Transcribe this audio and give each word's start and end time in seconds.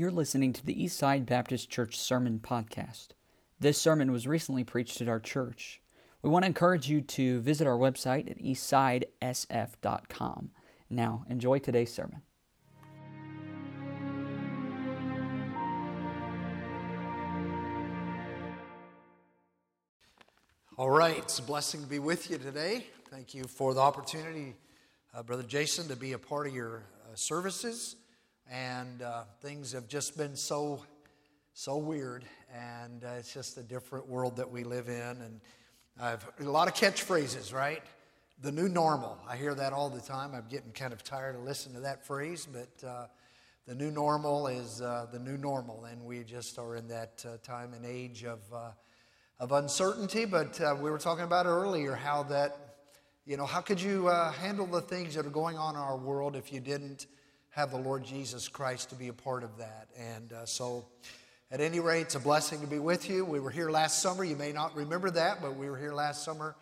You're 0.00 0.10
listening 0.10 0.54
to 0.54 0.64
the 0.64 0.74
Eastside 0.74 1.26
Baptist 1.26 1.68
Church 1.68 1.98
Sermon 1.98 2.40
Podcast. 2.42 3.08
This 3.58 3.76
sermon 3.76 4.10
was 4.10 4.26
recently 4.26 4.64
preached 4.64 5.02
at 5.02 5.10
our 5.10 5.20
church. 5.20 5.82
We 6.22 6.30
want 6.30 6.44
to 6.44 6.46
encourage 6.46 6.88
you 6.88 7.02
to 7.02 7.42
visit 7.42 7.66
our 7.66 7.76
website 7.76 8.30
at 8.30 8.38
eastsidesf.com. 8.38 10.52
Now, 10.88 11.26
enjoy 11.28 11.58
today's 11.58 11.92
sermon. 11.92 12.22
All 20.78 20.88
right, 20.88 21.18
it's 21.18 21.40
a 21.40 21.42
blessing 21.42 21.82
to 21.82 21.86
be 21.86 21.98
with 21.98 22.30
you 22.30 22.38
today. 22.38 22.86
Thank 23.10 23.34
you 23.34 23.44
for 23.44 23.74
the 23.74 23.80
opportunity, 23.80 24.56
uh, 25.12 25.22
Brother 25.22 25.42
Jason, 25.42 25.88
to 25.88 25.96
be 25.96 26.14
a 26.14 26.18
part 26.18 26.46
of 26.46 26.54
your 26.54 26.84
uh, 27.04 27.14
services 27.16 27.96
and 28.50 29.02
uh, 29.02 29.22
things 29.40 29.72
have 29.72 29.86
just 29.86 30.16
been 30.16 30.34
so 30.34 30.82
so 31.54 31.76
weird 31.76 32.24
and 32.52 33.04
uh, 33.04 33.10
it's 33.18 33.32
just 33.32 33.56
a 33.56 33.62
different 33.62 34.08
world 34.08 34.36
that 34.36 34.50
we 34.50 34.64
live 34.64 34.88
in 34.88 34.94
and 35.22 35.40
i've 36.00 36.26
a 36.40 36.44
lot 36.44 36.66
of 36.66 36.74
catchphrases 36.74 37.54
right? 37.54 37.82
The 38.42 38.50
new 38.50 38.70
normal. 38.70 39.18
I 39.28 39.36
hear 39.36 39.54
that 39.54 39.74
all 39.74 39.90
the 39.90 40.00
time. 40.00 40.34
I'm 40.34 40.46
getting 40.48 40.72
kind 40.72 40.94
of 40.94 41.04
tired 41.04 41.36
of 41.36 41.42
listening 41.42 41.74
to 41.76 41.82
that 41.82 42.04
phrase 42.04 42.46
but 42.50 42.86
uh, 42.86 43.06
the 43.66 43.74
new 43.74 43.90
normal 43.90 44.48
is 44.48 44.82
uh, 44.82 45.06
the 45.12 45.18
new 45.20 45.36
normal 45.36 45.84
and 45.84 46.04
we 46.04 46.24
just 46.24 46.58
are 46.58 46.74
in 46.74 46.88
that 46.88 47.24
uh, 47.28 47.36
time 47.44 47.72
and 47.72 47.86
age 47.86 48.24
of 48.24 48.40
uh, 48.52 48.70
of 49.38 49.52
uncertainty 49.52 50.24
but 50.24 50.58
we 50.80 50.90
were 50.90 50.98
talking 50.98 51.24
about 51.24 51.46
earlier 51.46 51.94
how 51.94 52.24
that 52.24 52.56
you 53.26 53.36
know 53.36 53.46
how 53.46 53.60
could 53.60 53.80
you 53.80 54.08
handle 54.08 54.66
the 54.66 54.80
things 54.80 55.14
that 55.14 55.24
are 55.24 55.30
going 55.30 55.56
on 55.56 55.76
in 55.76 55.80
our 55.80 55.96
world 55.96 56.34
if 56.34 56.52
you 56.52 56.58
didn't 56.60 57.06
have 57.50 57.72
the 57.72 57.78
Lord 57.78 58.04
Jesus 58.04 58.48
Christ 58.48 58.90
to 58.90 58.94
be 58.94 59.08
a 59.08 59.12
part 59.12 59.42
of 59.42 59.58
that. 59.58 59.88
And 59.98 60.32
uh, 60.32 60.46
so, 60.46 60.86
at 61.50 61.60
any 61.60 61.80
rate, 61.80 62.02
it's 62.02 62.14
a 62.14 62.20
blessing 62.20 62.60
to 62.60 62.66
be 62.68 62.78
with 62.78 63.10
you. 63.10 63.24
We 63.24 63.40
were 63.40 63.50
here 63.50 63.70
last 63.70 64.00
summer. 64.00 64.22
You 64.22 64.36
may 64.36 64.52
not 64.52 64.74
remember 64.76 65.10
that, 65.10 65.42
but 65.42 65.56
we 65.56 65.68
were 65.68 65.76
here 65.76 65.92
last 65.92 66.22
summer 66.22 66.54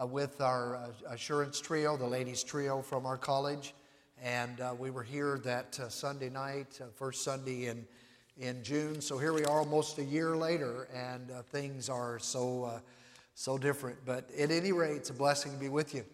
uh, 0.00 0.06
with 0.06 0.40
our 0.40 0.76
uh, 0.76 0.90
assurance 1.10 1.60
trio, 1.60 1.96
the 1.96 2.06
ladies' 2.06 2.44
trio 2.44 2.82
from 2.82 3.04
our 3.04 3.16
college. 3.16 3.74
And 4.22 4.60
uh, 4.60 4.74
we 4.78 4.90
were 4.90 5.02
here 5.02 5.40
that 5.42 5.78
uh, 5.80 5.88
Sunday 5.88 6.30
night, 6.30 6.78
uh, 6.80 6.84
first 6.94 7.24
Sunday 7.24 7.66
in, 7.66 7.84
in 8.38 8.62
June. 8.62 9.00
So 9.00 9.18
here 9.18 9.32
we 9.32 9.44
are 9.44 9.58
almost 9.58 9.98
a 9.98 10.04
year 10.04 10.36
later, 10.36 10.86
and 10.94 11.32
things 11.46 11.88
are 11.88 12.20
so, 12.20 12.80
so 13.34 13.58
different. 13.58 13.98
But 14.06 14.30
at 14.38 14.52
any 14.52 14.70
rate, 14.70 14.98
it's 14.98 15.10
a 15.10 15.14
blessing 15.14 15.50
to 15.50 15.58
be 15.58 15.68
with 15.68 15.96
you. 15.96 16.04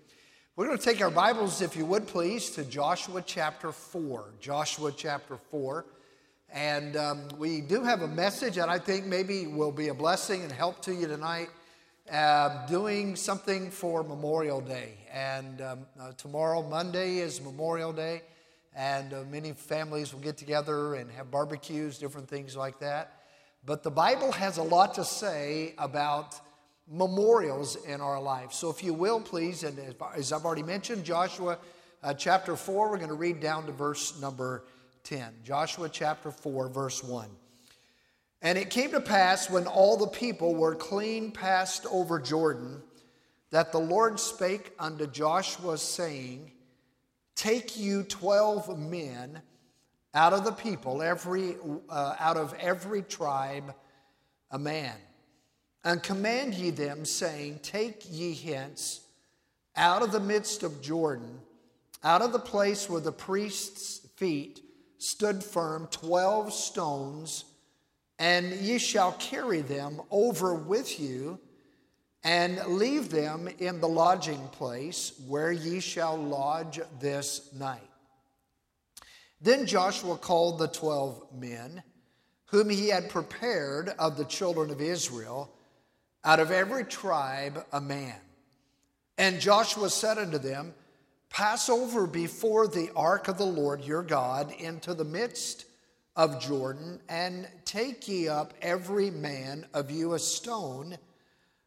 We're 0.56 0.66
going 0.66 0.78
to 0.78 0.84
take 0.84 1.02
our 1.02 1.10
Bibles, 1.10 1.62
if 1.62 1.74
you 1.74 1.84
would 1.86 2.06
please, 2.06 2.50
to 2.50 2.62
Joshua 2.64 3.24
chapter 3.26 3.72
4. 3.72 4.34
Joshua 4.40 4.92
chapter 4.96 5.36
4. 5.50 5.84
And 6.48 6.96
um, 6.96 7.26
we 7.38 7.60
do 7.60 7.82
have 7.82 8.02
a 8.02 8.06
message 8.06 8.54
that 8.54 8.68
I 8.68 8.78
think 8.78 9.04
maybe 9.04 9.48
will 9.48 9.72
be 9.72 9.88
a 9.88 9.94
blessing 9.94 10.42
and 10.42 10.52
help 10.52 10.80
to 10.82 10.94
you 10.94 11.08
tonight. 11.08 11.48
Uh, 12.08 12.68
doing 12.68 13.16
something 13.16 13.68
for 13.68 14.04
Memorial 14.04 14.60
Day. 14.60 14.92
And 15.12 15.60
um, 15.60 15.86
uh, 15.98 16.12
tomorrow, 16.12 16.62
Monday, 16.62 17.16
is 17.16 17.42
Memorial 17.42 17.92
Day. 17.92 18.22
And 18.76 19.12
uh, 19.12 19.24
many 19.28 19.54
families 19.54 20.14
will 20.14 20.20
get 20.20 20.36
together 20.36 20.94
and 20.94 21.10
have 21.10 21.32
barbecues, 21.32 21.98
different 21.98 22.28
things 22.28 22.56
like 22.56 22.78
that. 22.78 23.22
But 23.66 23.82
the 23.82 23.90
Bible 23.90 24.30
has 24.30 24.58
a 24.58 24.62
lot 24.62 24.94
to 24.94 25.04
say 25.04 25.74
about 25.78 26.40
memorials 26.90 27.76
in 27.86 28.00
our 28.00 28.20
life. 28.20 28.52
So, 28.52 28.70
if 28.70 28.82
you 28.84 28.94
will, 28.94 29.20
please, 29.20 29.64
and 29.64 29.78
as 30.14 30.32
I've 30.32 30.44
already 30.44 30.62
mentioned, 30.62 31.04
Joshua 31.04 31.58
uh, 32.02 32.14
chapter 32.14 32.56
4, 32.56 32.90
we're 32.90 32.96
going 32.96 33.08
to 33.08 33.14
read 33.14 33.40
down 33.40 33.66
to 33.66 33.72
verse 33.72 34.20
number 34.20 34.64
10. 35.04 35.32
Joshua 35.42 35.88
chapter 35.88 36.30
4, 36.30 36.68
verse 36.68 37.02
1. 37.02 37.28
And 38.42 38.58
it 38.58 38.68
came 38.68 38.90
to 38.90 39.00
pass 39.00 39.48
when 39.48 39.66
all 39.66 39.96
the 39.96 40.06
people 40.06 40.54
were 40.54 40.74
clean 40.74 41.30
passed 41.30 41.86
over 41.90 42.20
Jordan, 42.20 42.82
that 43.50 43.72
the 43.72 43.78
Lord 43.78 44.20
spake 44.20 44.72
unto 44.78 45.06
Joshua, 45.06 45.78
saying, 45.78 46.52
Take 47.36 47.78
you 47.78 48.02
twelve 48.02 48.78
men 48.78 49.40
out 50.14 50.32
of 50.32 50.44
the 50.44 50.52
people, 50.52 51.02
every, 51.02 51.56
uh, 51.88 52.16
out 52.18 52.36
of 52.36 52.54
every 52.60 53.02
tribe, 53.02 53.74
a 54.50 54.58
man 54.58 54.94
and 55.84 56.02
command 56.02 56.54
ye 56.54 56.70
them, 56.70 57.04
saying, 57.04 57.60
Take 57.62 58.02
ye 58.10 58.34
hence 58.34 59.00
out 59.76 60.02
of 60.02 60.12
the 60.12 60.20
midst 60.20 60.62
of 60.62 60.80
Jordan, 60.80 61.40
out 62.02 62.22
of 62.22 62.32
the 62.32 62.38
place 62.38 62.88
where 62.88 63.00
the 63.00 63.12
priest's 63.12 63.98
feet 64.16 64.60
stood 64.98 65.44
firm, 65.44 65.86
twelve 65.90 66.52
stones, 66.52 67.44
and 68.18 68.52
ye 68.52 68.78
shall 68.78 69.12
carry 69.12 69.60
them 69.60 70.00
over 70.10 70.54
with 70.54 70.98
you, 70.98 71.38
and 72.22 72.64
leave 72.66 73.10
them 73.10 73.48
in 73.58 73.80
the 73.80 73.88
lodging 73.88 74.48
place 74.48 75.12
where 75.26 75.52
ye 75.52 75.80
shall 75.80 76.16
lodge 76.16 76.80
this 76.98 77.52
night. 77.52 77.90
Then 79.42 79.66
Joshua 79.66 80.16
called 80.16 80.58
the 80.58 80.68
twelve 80.68 81.26
men, 81.34 81.82
whom 82.46 82.70
he 82.70 82.88
had 82.88 83.10
prepared 83.10 83.90
of 83.98 84.16
the 84.16 84.24
children 84.24 84.70
of 84.70 84.80
Israel 84.80 85.54
out 86.24 86.40
of 86.40 86.50
every 86.50 86.84
tribe 86.84 87.64
a 87.72 87.80
man. 87.80 88.16
And 89.18 89.40
Joshua 89.40 89.90
said 89.90 90.18
unto 90.18 90.38
them, 90.38 90.74
Pass 91.30 91.68
over 91.68 92.06
before 92.06 92.68
the 92.68 92.90
ark 92.94 93.28
of 93.28 93.38
the 93.38 93.44
Lord 93.44 93.84
your 93.84 94.02
God 94.02 94.52
into 94.52 94.94
the 94.94 95.04
midst 95.04 95.66
of 96.16 96.40
Jordan, 96.40 97.00
and 97.08 97.48
take 97.64 98.06
ye 98.06 98.28
up 98.28 98.54
every 98.62 99.10
man 99.10 99.66
of 99.74 99.90
you 99.90 100.14
a 100.14 100.18
stone 100.18 100.96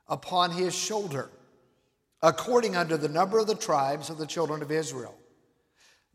upon 0.07 0.51
his 0.51 0.73
shoulder, 0.73 1.29
according 2.21 2.77
unto 2.77 2.95
the 2.95 3.09
number 3.09 3.39
of 3.39 3.47
the 3.47 3.55
tribes 3.55 4.09
of 4.09 4.17
the 4.17 4.25
children 4.25 4.61
of 4.61 4.71
Israel. 4.71 5.15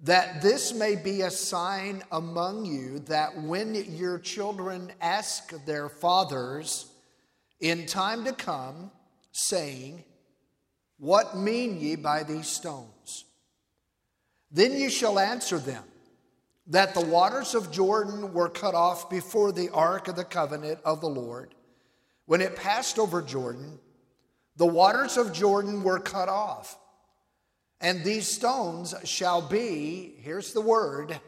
That 0.05 0.41
this 0.41 0.73
may 0.73 0.97
be 0.97 1.21
a 1.21 1.31
sign 1.31 2.03
among 2.11 2.65
you 2.65 3.01
that 3.01 3.41
when 3.43 3.75
your 3.75 4.19
children 4.19 4.91
ask 5.01 5.53
their 5.67 5.89
fathers, 5.91 6.92
in 7.63 7.87
time 7.87 8.25
to 8.25 8.33
come, 8.33 8.91
saying, 9.31 10.05
What 10.99 11.39
mean 11.39 11.81
ye 11.81 11.97
by 11.97 12.25
these 12.25 12.49
stones? 12.49 13.25
Then 14.51 14.73
ye 14.73 14.91
shall 14.91 15.19
answer 15.19 15.59
them, 15.59 15.85
that 16.67 16.93
the 16.93 17.01
waters 17.01 17.55
of 17.55 17.73
Jordan 17.73 18.35
were 18.35 18.49
cut 18.49 18.75
off 18.75 19.09
before 19.09 19.53
the 19.53 19.71
ark 19.71 20.09
of 20.09 20.17
the 20.17 20.25
covenant 20.25 20.81
of 20.85 21.01
the 21.01 21.09
Lord. 21.09 21.55
When 22.27 22.41
it 22.41 22.57
passed 22.57 22.99
over 22.99 23.23
Jordan, 23.23 23.79
the 24.57 24.67
waters 24.67 25.17
of 25.17 25.33
Jordan 25.33 25.83
were 25.83 25.99
cut 26.01 26.29
off. 26.29 26.77
And 27.81 28.05
these 28.05 28.29
stones 28.29 28.95
shall 29.05 29.41
be, 29.41 30.15
here's 30.19 30.53
the 30.53 30.61
word, 30.61 31.19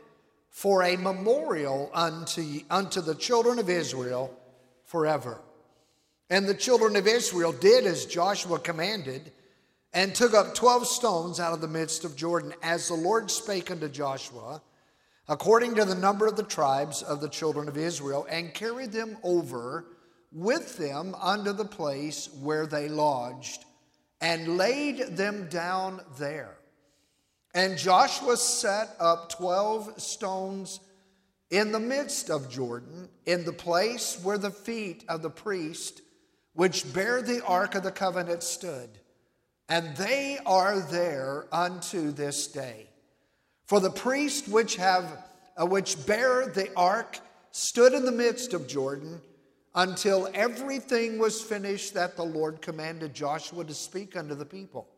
for 0.50 0.82
a 0.82 0.96
memorial 0.96 1.90
unto, 1.92 2.60
unto 2.70 3.00
the 3.00 3.14
children 3.14 3.58
of 3.58 3.68
Israel 3.68 4.38
forever. 4.84 5.40
And 6.30 6.46
the 6.46 6.54
children 6.54 6.96
of 6.96 7.06
Israel 7.06 7.52
did 7.52 7.84
as 7.84 8.06
Joshua 8.06 8.58
commanded 8.58 9.32
and 9.92 10.14
took 10.14 10.34
up 10.34 10.54
12 10.54 10.86
stones 10.86 11.38
out 11.38 11.52
of 11.52 11.60
the 11.60 11.68
midst 11.68 12.04
of 12.04 12.16
Jordan, 12.16 12.52
as 12.62 12.88
the 12.88 12.94
Lord 12.94 13.30
spake 13.30 13.70
unto 13.70 13.88
Joshua, 13.88 14.60
according 15.28 15.76
to 15.76 15.84
the 15.84 15.94
number 15.94 16.26
of 16.26 16.36
the 16.36 16.42
tribes 16.42 17.02
of 17.02 17.20
the 17.20 17.28
children 17.28 17.68
of 17.68 17.76
Israel, 17.76 18.26
and 18.28 18.52
carried 18.52 18.90
them 18.90 19.16
over 19.22 19.86
with 20.32 20.76
them 20.78 21.14
unto 21.14 21.52
the 21.52 21.64
place 21.64 22.28
where 22.42 22.66
they 22.66 22.88
lodged, 22.88 23.64
and 24.20 24.56
laid 24.56 24.98
them 25.16 25.48
down 25.48 26.00
there. 26.18 26.56
And 27.54 27.78
Joshua 27.78 28.36
set 28.36 28.96
up 28.98 29.30
12 29.30 30.00
stones 30.00 30.80
in 31.50 31.70
the 31.70 31.78
midst 31.78 32.30
of 32.30 32.50
Jordan, 32.50 33.08
in 33.26 33.44
the 33.44 33.52
place 33.52 34.18
where 34.24 34.38
the 34.38 34.50
feet 34.50 35.04
of 35.08 35.22
the 35.22 35.30
priest 35.30 36.00
which 36.54 36.92
bear 36.92 37.20
the 37.20 37.44
ark 37.44 37.74
of 37.74 37.82
the 37.82 37.90
covenant 37.90 38.42
stood, 38.42 38.88
and 39.68 39.96
they 39.96 40.38
are 40.46 40.80
there 40.80 41.46
unto 41.52 42.10
this 42.10 42.46
day. 42.46 42.88
For 43.66 43.80
the 43.80 43.90
priests 43.90 44.48
which 44.48 44.76
have 44.76 45.24
uh, 45.60 45.66
which 45.66 46.04
bear 46.06 46.46
the 46.46 46.72
ark 46.76 47.18
stood 47.52 47.92
in 47.92 48.04
the 48.04 48.12
midst 48.12 48.54
of 48.54 48.66
Jordan 48.66 49.20
until 49.74 50.28
everything 50.34 51.18
was 51.18 51.40
finished 51.40 51.94
that 51.94 52.16
the 52.16 52.24
Lord 52.24 52.60
commanded 52.60 53.14
Joshua 53.14 53.64
to 53.64 53.74
speak 53.74 54.16
unto 54.16 54.34
the 54.34 54.44
people. 54.44 54.88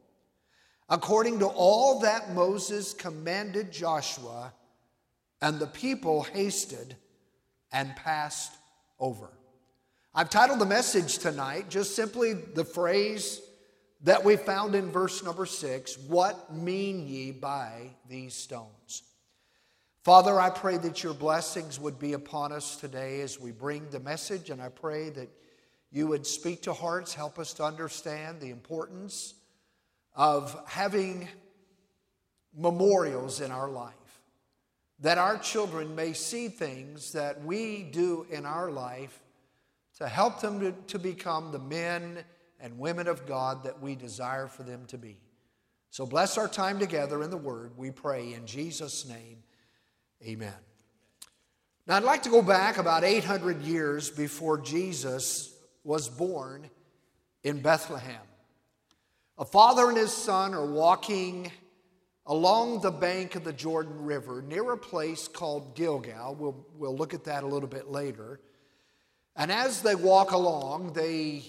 According 0.88 1.40
to 1.40 1.46
all 1.46 2.00
that 2.00 2.32
Moses 2.32 2.94
commanded 2.94 3.72
Joshua, 3.72 4.52
and 5.42 5.58
the 5.58 5.66
people 5.66 6.22
hasted 6.22 6.96
and 7.72 7.94
passed 7.96 8.52
over. 8.98 9.28
I've 10.18 10.30
titled 10.30 10.60
the 10.60 10.64
message 10.64 11.18
tonight 11.18 11.68
just 11.68 11.94
simply 11.94 12.32
the 12.32 12.64
phrase 12.64 13.42
that 14.02 14.24
we 14.24 14.36
found 14.36 14.74
in 14.74 14.90
verse 14.90 15.22
number 15.22 15.44
six 15.44 15.98
What 15.98 16.54
mean 16.54 17.06
ye 17.06 17.32
by 17.32 17.90
these 18.08 18.32
stones? 18.32 19.02
Father, 20.04 20.40
I 20.40 20.48
pray 20.48 20.78
that 20.78 21.02
your 21.02 21.12
blessings 21.12 21.78
would 21.78 21.98
be 21.98 22.14
upon 22.14 22.50
us 22.50 22.76
today 22.76 23.20
as 23.20 23.38
we 23.38 23.52
bring 23.52 23.90
the 23.90 24.00
message, 24.00 24.48
and 24.48 24.62
I 24.62 24.70
pray 24.70 25.10
that 25.10 25.28
you 25.92 26.06
would 26.06 26.26
speak 26.26 26.62
to 26.62 26.72
hearts, 26.72 27.12
help 27.12 27.38
us 27.38 27.52
to 27.54 27.64
understand 27.64 28.40
the 28.40 28.48
importance 28.48 29.34
of 30.14 30.58
having 30.66 31.28
memorials 32.56 33.42
in 33.42 33.50
our 33.50 33.68
life, 33.68 33.92
that 35.00 35.18
our 35.18 35.36
children 35.36 35.94
may 35.94 36.14
see 36.14 36.48
things 36.48 37.12
that 37.12 37.44
we 37.44 37.82
do 37.82 38.26
in 38.30 38.46
our 38.46 38.70
life 38.70 39.20
to 39.96 40.08
help 40.08 40.40
them 40.40 40.60
to, 40.60 40.72
to 40.88 40.98
become 40.98 41.52
the 41.52 41.58
men 41.58 42.24
and 42.60 42.78
women 42.78 43.06
of 43.08 43.26
God 43.26 43.64
that 43.64 43.80
we 43.80 43.94
desire 43.94 44.46
for 44.46 44.62
them 44.62 44.84
to 44.86 44.98
be. 44.98 45.18
So 45.90 46.06
bless 46.06 46.36
our 46.36 46.48
time 46.48 46.78
together 46.78 47.22
in 47.22 47.30
the 47.30 47.36
Word, 47.36 47.72
we 47.76 47.90
pray 47.90 48.34
in 48.34 48.46
Jesus' 48.46 49.06
name. 49.06 49.42
Amen. 50.22 50.54
Now, 51.86 51.96
I'd 51.96 52.04
like 52.04 52.24
to 52.24 52.30
go 52.30 52.42
back 52.42 52.78
about 52.78 53.04
800 53.04 53.62
years 53.62 54.10
before 54.10 54.58
Jesus 54.58 55.54
was 55.84 56.08
born 56.08 56.68
in 57.44 57.60
Bethlehem. 57.60 58.20
A 59.38 59.44
father 59.44 59.88
and 59.88 59.96
his 59.96 60.12
son 60.12 60.52
are 60.52 60.66
walking 60.66 61.52
along 62.26 62.80
the 62.80 62.90
bank 62.90 63.36
of 63.36 63.44
the 63.44 63.52
Jordan 63.52 64.04
River 64.04 64.42
near 64.42 64.72
a 64.72 64.78
place 64.78 65.28
called 65.28 65.76
Gilgal. 65.76 66.34
We'll, 66.34 66.66
we'll 66.76 66.96
look 66.96 67.14
at 67.14 67.24
that 67.24 67.44
a 67.44 67.46
little 67.46 67.68
bit 67.68 67.88
later. 67.88 68.40
And 69.36 69.52
as 69.52 69.82
they 69.82 69.94
walk 69.94 70.32
along, 70.32 70.94
they, 70.94 71.42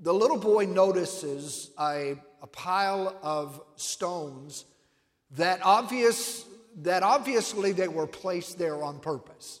the 0.00 0.12
little 0.12 0.38
boy 0.38 0.66
notices 0.66 1.70
a, 1.80 2.16
a 2.42 2.46
pile 2.46 3.18
of 3.22 3.60
stones 3.76 4.66
that, 5.36 5.60
obvious, 5.64 6.44
that 6.82 7.02
obviously 7.02 7.72
they 7.72 7.88
were 7.88 8.06
placed 8.06 8.58
there 8.58 8.82
on 8.82 9.00
purpose. 9.00 9.60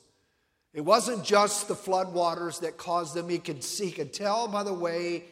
It 0.74 0.82
wasn't 0.82 1.24
just 1.24 1.68
the 1.68 1.74
floodwaters 1.74 2.60
that 2.60 2.76
caused 2.76 3.14
them. 3.14 3.28
He 3.28 3.38
could, 3.38 3.64
see, 3.64 3.86
he 3.86 3.92
could 3.92 4.12
tell 4.12 4.48
by 4.48 4.62
the 4.62 4.74
way 4.74 5.24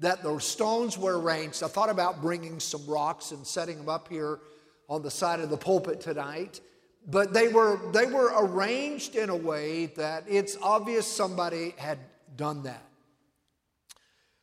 that 0.00 0.22
the 0.22 0.38
stones 0.40 0.98
were 0.98 1.20
arranged. 1.20 1.62
I 1.62 1.68
thought 1.68 1.90
about 1.90 2.20
bringing 2.20 2.58
some 2.58 2.84
rocks 2.86 3.30
and 3.30 3.46
setting 3.46 3.78
them 3.78 3.88
up 3.88 4.08
here 4.08 4.40
on 4.88 5.02
the 5.02 5.10
side 5.10 5.40
of 5.40 5.50
the 5.50 5.56
pulpit 5.56 6.00
tonight. 6.00 6.60
But 7.06 7.34
they 7.34 7.48
were, 7.48 7.78
they 7.92 8.06
were 8.06 8.32
arranged 8.34 9.14
in 9.14 9.28
a 9.28 9.36
way 9.36 9.86
that 9.96 10.24
it's 10.26 10.56
obvious 10.62 11.06
somebody 11.06 11.74
had 11.76 11.98
done 12.36 12.62
that. 12.62 12.82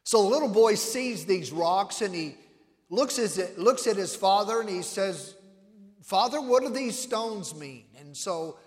So 0.03 0.23
the 0.23 0.29
little 0.29 0.49
boy 0.49 0.75
sees 0.75 1.25
these 1.25 1.51
rocks 1.51 2.01
and 2.01 2.13
he 2.13 2.35
looks, 2.89 3.17
at, 3.17 3.57
looks 3.57 3.87
at 3.87 3.95
his 3.95 4.15
father 4.15 4.61
and 4.61 4.69
he 4.69 4.81
says, 4.83 5.35
Father, 6.03 6.41
what 6.41 6.63
do 6.63 6.69
these 6.69 6.97
stones 6.97 7.55
mean? 7.55 7.85
And 7.99 8.15
so 8.15 8.57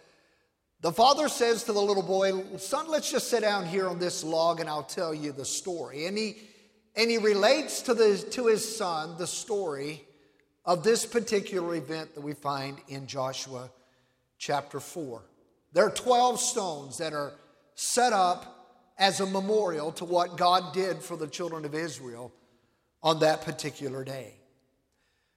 the 0.81 0.93
father 0.93 1.29
says 1.29 1.65
to 1.65 1.73
the 1.73 1.81
little 1.81 2.03
boy, 2.03 2.57
Son, 2.57 2.89
let's 2.89 3.11
just 3.11 3.29
sit 3.29 3.43
down 3.43 3.67
here 3.67 3.89
on 3.89 3.99
this 3.99 4.25
log 4.25 4.61
and 4.61 4.69
I'll 4.69 4.83
tell 4.83 5.15
you 5.15 5.33
the 5.33 5.45
story. 5.45 6.07
And 6.07 6.19
he, 6.19 6.37
and 6.97 7.11
he 7.11 7.19
relates 7.19 7.83
to, 7.83 7.95
the, 7.95 8.19
to 8.33 8.47
his 8.47 8.77
son 8.77 9.17
the 9.19 9.27
story 9.27 10.05
of 10.65 10.83
this 10.83 11.05
particular 11.05 11.75
event 11.75 12.15
that 12.15 12.23
we 12.23 12.33
find 12.33 12.79
in 12.89 13.07
Joshua 13.07 13.71
chapter 14.39 14.81
4. 14.81 15.23
There 15.73 15.87
are 15.87 15.91
12 15.91 16.41
stones 16.41 16.99
that 16.99 17.13
are 17.13 17.33
set 17.75 18.13
up 18.13 18.55
as 18.99 19.21
a 19.21 19.27
memorial 19.27 19.93
to 19.93 20.05
what 20.05 20.37
God 20.37 20.73
did 20.73 20.99
for 20.99 21.17
the 21.17 21.27
children 21.27 21.65
of 21.65 21.75
Israel 21.75 22.33
on 23.03 23.21
that 23.21 23.43
particular 23.43 24.05
day. 24.05 24.35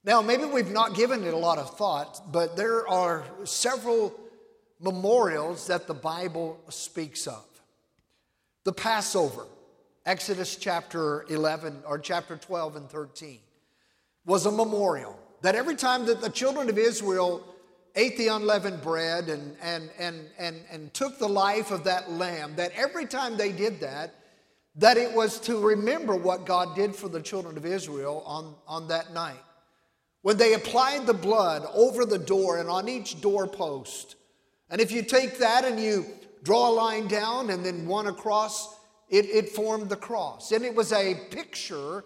Now, 0.03 0.21
maybe 0.21 0.45
we've 0.45 0.71
not 0.71 0.95
given 0.95 1.23
it 1.25 1.33
a 1.33 1.37
lot 1.37 1.57
of 1.57 1.75
thought, 1.75 2.31
but 2.31 2.55
there 2.55 2.87
are 2.87 3.25
several 3.43 4.17
memorials 4.79 5.67
that 5.67 5.87
the 5.87 5.93
Bible 5.93 6.59
speaks 6.69 7.27
of. 7.27 7.43
The 8.63 8.73
Passover, 8.73 9.45
Exodus 10.05 10.55
chapter 10.55 11.25
11 11.29 11.83
or 11.85 11.99
chapter 11.99 12.37
12 12.37 12.75
and 12.75 12.89
13, 12.89 13.39
was 14.25 14.45
a 14.45 14.51
memorial 14.51 15.19
that 15.41 15.55
every 15.55 15.75
time 15.75 16.05
that 16.05 16.21
the 16.21 16.29
children 16.29 16.69
of 16.69 16.77
Israel 16.77 17.43
ate 17.97 18.15
the 18.15 18.27
unleavened 18.27 18.81
bread 18.81 19.27
and, 19.27 19.57
and, 19.61 19.89
and, 19.97 20.29
and, 20.37 20.61
and 20.71 20.93
took 20.93 21.17
the 21.17 21.27
life 21.27 21.71
of 21.71 21.83
that 21.83 22.11
lamb, 22.11 22.55
that 22.55 22.71
every 22.75 23.07
time 23.07 23.35
they 23.35 23.51
did 23.51 23.79
that, 23.79 24.13
that 24.75 24.97
it 24.97 25.11
was 25.11 25.39
to 25.39 25.59
remember 25.59 26.15
what 26.15 26.45
God 26.45 26.75
did 26.75 26.95
for 26.95 27.09
the 27.09 27.19
children 27.19 27.57
of 27.57 27.65
Israel 27.65 28.23
on, 28.25 28.53
on 28.67 28.87
that 28.89 29.11
night. 29.13 29.41
When 30.21 30.37
they 30.37 30.53
applied 30.53 31.07
the 31.07 31.13
blood 31.13 31.63
over 31.73 32.05
the 32.05 32.19
door 32.19 32.59
and 32.59 32.69
on 32.69 32.87
each 32.87 33.19
doorpost, 33.19 34.15
and 34.69 34.79
if 34.79 34.91
you 34.91 35.01
take 35.01 35.39
that 35.39 35.65
and 35.65 35.79
you 35.79 36.05
draw 36.43 36.69
a 36.69 36.73
line 36.73 37.07
down 37.07 37.49
and 37.49 37.65
then 37.65 37.87
one 37.87 38.05
across, 38.05 38.77
it, 39.09 39.25
it 39.25 39.49
formed 39.49 39.89
the 39.89 39.95
cross. 39.95 40.51
And 40.51 40.63
it 40.63 40.75
was 40.75 40.93
a 40.93 41.15
picture 41.31 42.03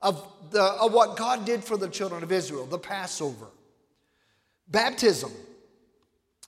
of, 0.00 0.26
the, 0.50 0.62
of 0.62 0.92
what 0.94 1.18
God 1.18 1.44
did 1.44 1.62
for 1.62 1.76
the 1.76 1.88
children 1.88 2.22
of 2.22 2.32
Israel, 2.32 2.64
the 2.64 2.78
Passover. 2.78 3.48
Baptism 4.68 5.30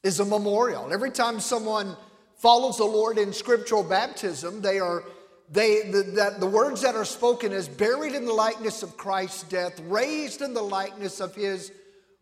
is 0.02 0.20
a 0.20 0.24
memorial. 0.24 0.92
Every 0.92 1.10
time 1.10 1.40
someone 1.40 1.96
follows 2.36 2.78
the 2.78 2.84
Lord 2.84 3.18
in 3.18 3.32
scriptural 3.32 3.82
baptism, 3.82 4.62
they 4.62 4.78
are 4.78 5.04
they 5.50 5.82
the, 5.90 6.02
that 6.14 6.40
the 6.40 6.46
words 6.46 6.82
that 6.82 6.96
are 6.96 7.04
spoken 7.04 7.52
is 7.52 7.68
buried 7.68 8.14
in 8.14 8.24
the 8.24 8.32
likeness 8.32 8.82
of 8.82 8.96
Christ's 8.96 9.44
death, 9.44 9.78
raised 9.86 10.42
in 10.42 10.54
the 10.54 10.62
likeness 10.62 11.20
of 11.20 11.34
his 11.34 11.72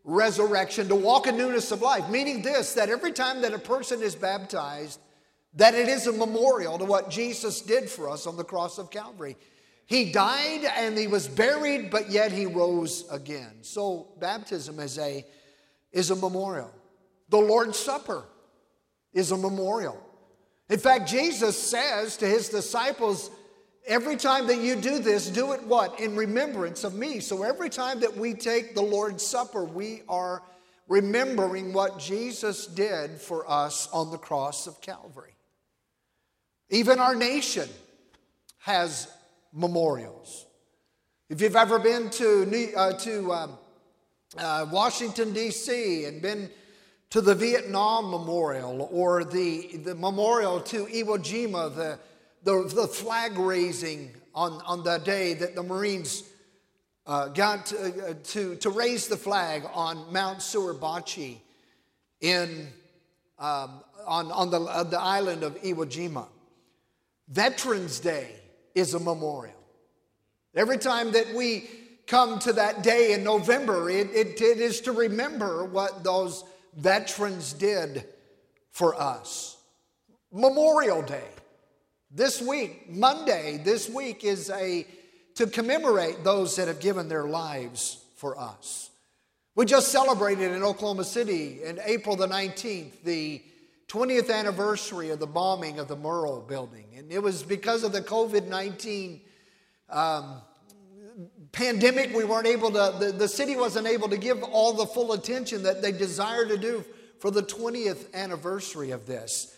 resurrection 0.05 0.89
to 0.89 0.95
walk 0.95 1.27
in 1.27 1.37
newness 1.37 1.73
of 1.73 1.81
life. 1.81 2.09
Meaning 2.11 2.43
this 2.43 2.75
that 2.75 2.91
every 2.91 3.13
time 3.13 3.41
that 3.41 3.55
a 3.55 3.59
person 3.59 4.03
is 4.03 4.15
baptized, 4.15 5.01
that 5.55 5.75
it 5.75 5.89
is 5.89 6.07
a 6.07 6.13
memorial 6.13 6.79
to 6.79 6.85
what 6.85 7.11
Jesus 7.11 7.63
did 7.63 7.89
for 7.89 8.11
us 8.11 8.27
on 8.27 8.37
the 8.37 8.45
cross 8.45 8.79
of 8.79 8.91
Calvary. 8.91 9.37
He 9.87 10.13
died 10.13 10.65
and 10.77 10.97
he 10.97 11.07
was 11.07 11.29
buried, 11.29 11.91
but 11.91 12.11
yet 12.11 12.33
he 12.33 12.47
rose 12.47 13.05
again. 13.11 13.59
So 13.63 14.09
baptism 14.19 14.81
is 14.81 14.99
a, 14.99 15.25
is 15.95 16.11
a 16.11 16.17
memorial. 16.17 16.71
The 17.31 17.39
Lord's 17.39 17.79
Supper 17.79 18.25
is 19.15 19.31
a 19.31 19.39
memorial. 19.39 19.99
In 20.69 20.79
fact, 20.79 21.09
Jesus 21.09 21.57
says 21.57 22.19
to 22.19 22.27
his 22.27 22.49
disciples, 22.49 23.31
every 23.87 24.17
time 24.17 24.47
that 24.49 24.59
you 24.59 24.77
do 24.77 24.99
this, 24.99 25.29
do 25.29 25.53
it 25.53 25.63
what? 25.63 26.01
In 26.01 26.17
remembrance 26.17 26.85
of 26.85 26.95
me. 26.95 27.21
So 27.21 27.43
every 27.43 27.71
time 27.71 28.01
that 28.01 28.15
we 28.17 28.35
take 28.35 28.75
the 28.75 28.83
Lord's 28.83 29.25
Supper, 29.25 29.65
we 29.65 30.03
are 30.09 30.43
remembering 30.89 31.73
what 31.73 31.99
Jesus 31.99 32.67
did 32.67 33.13
for 33.13 33.49
us 33.51 33.89
on 33.93 34.11
the 34.11 34.19
cross 34.19 34.67
of 34.67 34.81
Calvary. 34.81 35.35
Even 36.71 36.99
our 36.99 37.15
nation 37.15 37.69
has 38.59 39.09
memorials. 39.53 40.47
If 41.31 41.41
you've 41.41 41.57
ever 41.57 41.79
been 41.79 42.11
to, 42.11 42.73
uh, 42.77 42.93
to 42.99 43.33
um, 43.33 43.59
uh, 44.39 44.67
Washington, 44.71 45.33
D.C., 45.33 46.05
and 46.05 46.21
been 46.21 46.51
to 47.11 47.21
the 47.21 47.35
Vietnam 47.35 48.11
Memorial 48.11 48.89
or 48.91 49.25
the, 49.25 49.77
the 49.85 49.95
memorial 49.95 50.61
to 50.61 50.87
Iwo 50.87 51.19
Jima, 51.19 51.75
the, 51.75 51.99
the, 52.43 52.69
the 52.75 52.89
flag 52.89 53.39
raising 53.39 54.11
on, 54.35 54.61
on 54.67 54.83
the 54.83 54.99
day 54.99 55.35
that 55.35 55.55
the 55.55 55.63
Marines 55.63 56.25
uh, 57.07 57.29
got 57.29 57.67
to, 57.67 57.77
uh, 57.77 58.15
to, 58.25 58.57
to, 58.57 58.71
raise 58.71 59.07
the 59.09 59.17
flag 59.17 59.63
on 59.75 60.13
Mount 60.13 60.39
Suribachi 60.39 61.37
in, 62.21 62.67
um, 63.39 63.83
on, 64.07 64.33
on 64.33 64.51
the, 64.51 64.61
uh, 64.61 64.83
the 64.83 65.01
island 65.01 65.43
of 65.43 65.55
Iwo 65.63 65.85
Jima. 65.85 66.27
Veterans 67.29 68.01
Day 68.01 68.35
is 68.75 68.95
a 68.95 68.99
memorial. 68.99 69.55
Every 70.55 70.79
time 70.79 71.13
that 71.13 71.33
we 71.35 71.69
come 72.07 72.39
to 72.41 72.53
that 72.55 72.83
day 72.83 73.13
in 73.13 73.25
November, 73.25 73.89
it, 73.91 74.11
it, 74.11 74.41
it 74.41 74.59
is 74.59 74.81
to 74.83 74.93
remember 74.93 75.65
what 75.65 76.05
those 76.05 76.45
veterans 76.77 77.53
did 77.53 78.05
for 78.71 79.01
us. 79.01 79.57
Memorial 80.33 81.03
Day. 81.03 81.29
This 82.11 82.41
week, 82.41 82.91
Monday, 82.91 83.61
this 83.65 83.89
week 83.89 84.25
is 84.25 84.51
a 84.51 84.87
to 85.35 85.47
commemorate 85.47 86.23
those 86.23 86.57
that 86.57 86.69
have 86.69 86.79
given 86.79 87.09
their 87.09 87.25
lives 87.25 88.05
for 88.17 88.39
us. 88.39 88.91
We 89.57 89.65
just 89.65 89.89
celebrated 89.91 90.53
in 90.53 90.63
Oklahoma 90.63 91.05
City 91.05 91.63
in 91.63 91.81
April 91.85 92.17
the 92.17 92.27
19th 92.27 93.03
the 93.03 93.43
20th 93.89 94.33
anniversary 94.33 95.11
of 95.11 95.21
the 95.21 95.27
bombing 95.27 95.79
of 95.79 95.89
the 95.89 95.97
Murrah 95.97 96.47
building. 96.49 96.87
And 96.97 97.13
it 97.13 97.23
was 97.23 97.43
because 97.43 97.85
of 97.85 97.93
the 97.93 98.01
COVID 98.01 98.49
19 98.49 99.21
um, 99.91 100.41
pandemic, 101.55 102.15
we 102.15 102.25
weren't 102.25 102.47
able 102.47 102.71
to, 102.71 102.95
the, 102.99 103.13
the 103.17 103.29
city 103.29 103.57
wasn't 103.57 103.87
able 103.87 104.09
to 104.09 104.19
give 104.19 104.43
all 104.43 104.73
the 104.73 104.87
full 104.87 105.13
attention 105.13 105.63
that 105.63 105.81
they 105.81 105.93
desired 105.93 106.49
to 106.49 106.59
do 106.59 106.85
for 107.19 107.31
the 107.31 107.43
20th 107.43 108.13
anniversary 108.13 108.91
of 108.91 109.07
this. 109.07 109.57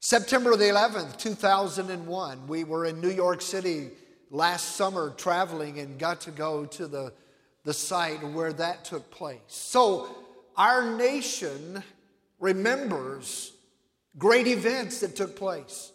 September 0.00 0.56
the 0.56 0.64
11th, 0.64 1.18
2001, 1.18 2.46
we 2.46 2.64
were 2.64 2.86
in 2.86 3.00
New 3.00 3.10
York 3.10 3.42
City 3.42 3.90
last 4.30 4.76
summer 4.76 5.10
traveling 5.16 5.78
and 5.78 5.98
got 5.98 6.20
to 6.22 6.30
go 6.30 6.64
to 6.66 6.86
the, 6.86 7.12
the 7.64 7.72
site 7.72 8.22
where 8.22 8.52
that 8.52 8.84
took 8.84 9.10
place. 9.10 9.40
So, 9.48 10.08
our 10.56 10.96
nation 10.96 11.82
remembers 12.38 13.52
great 14.16 14.46
events 14.46 15.00
that 15.00 15.16
took 15.16 15.36
place 15.36 15.90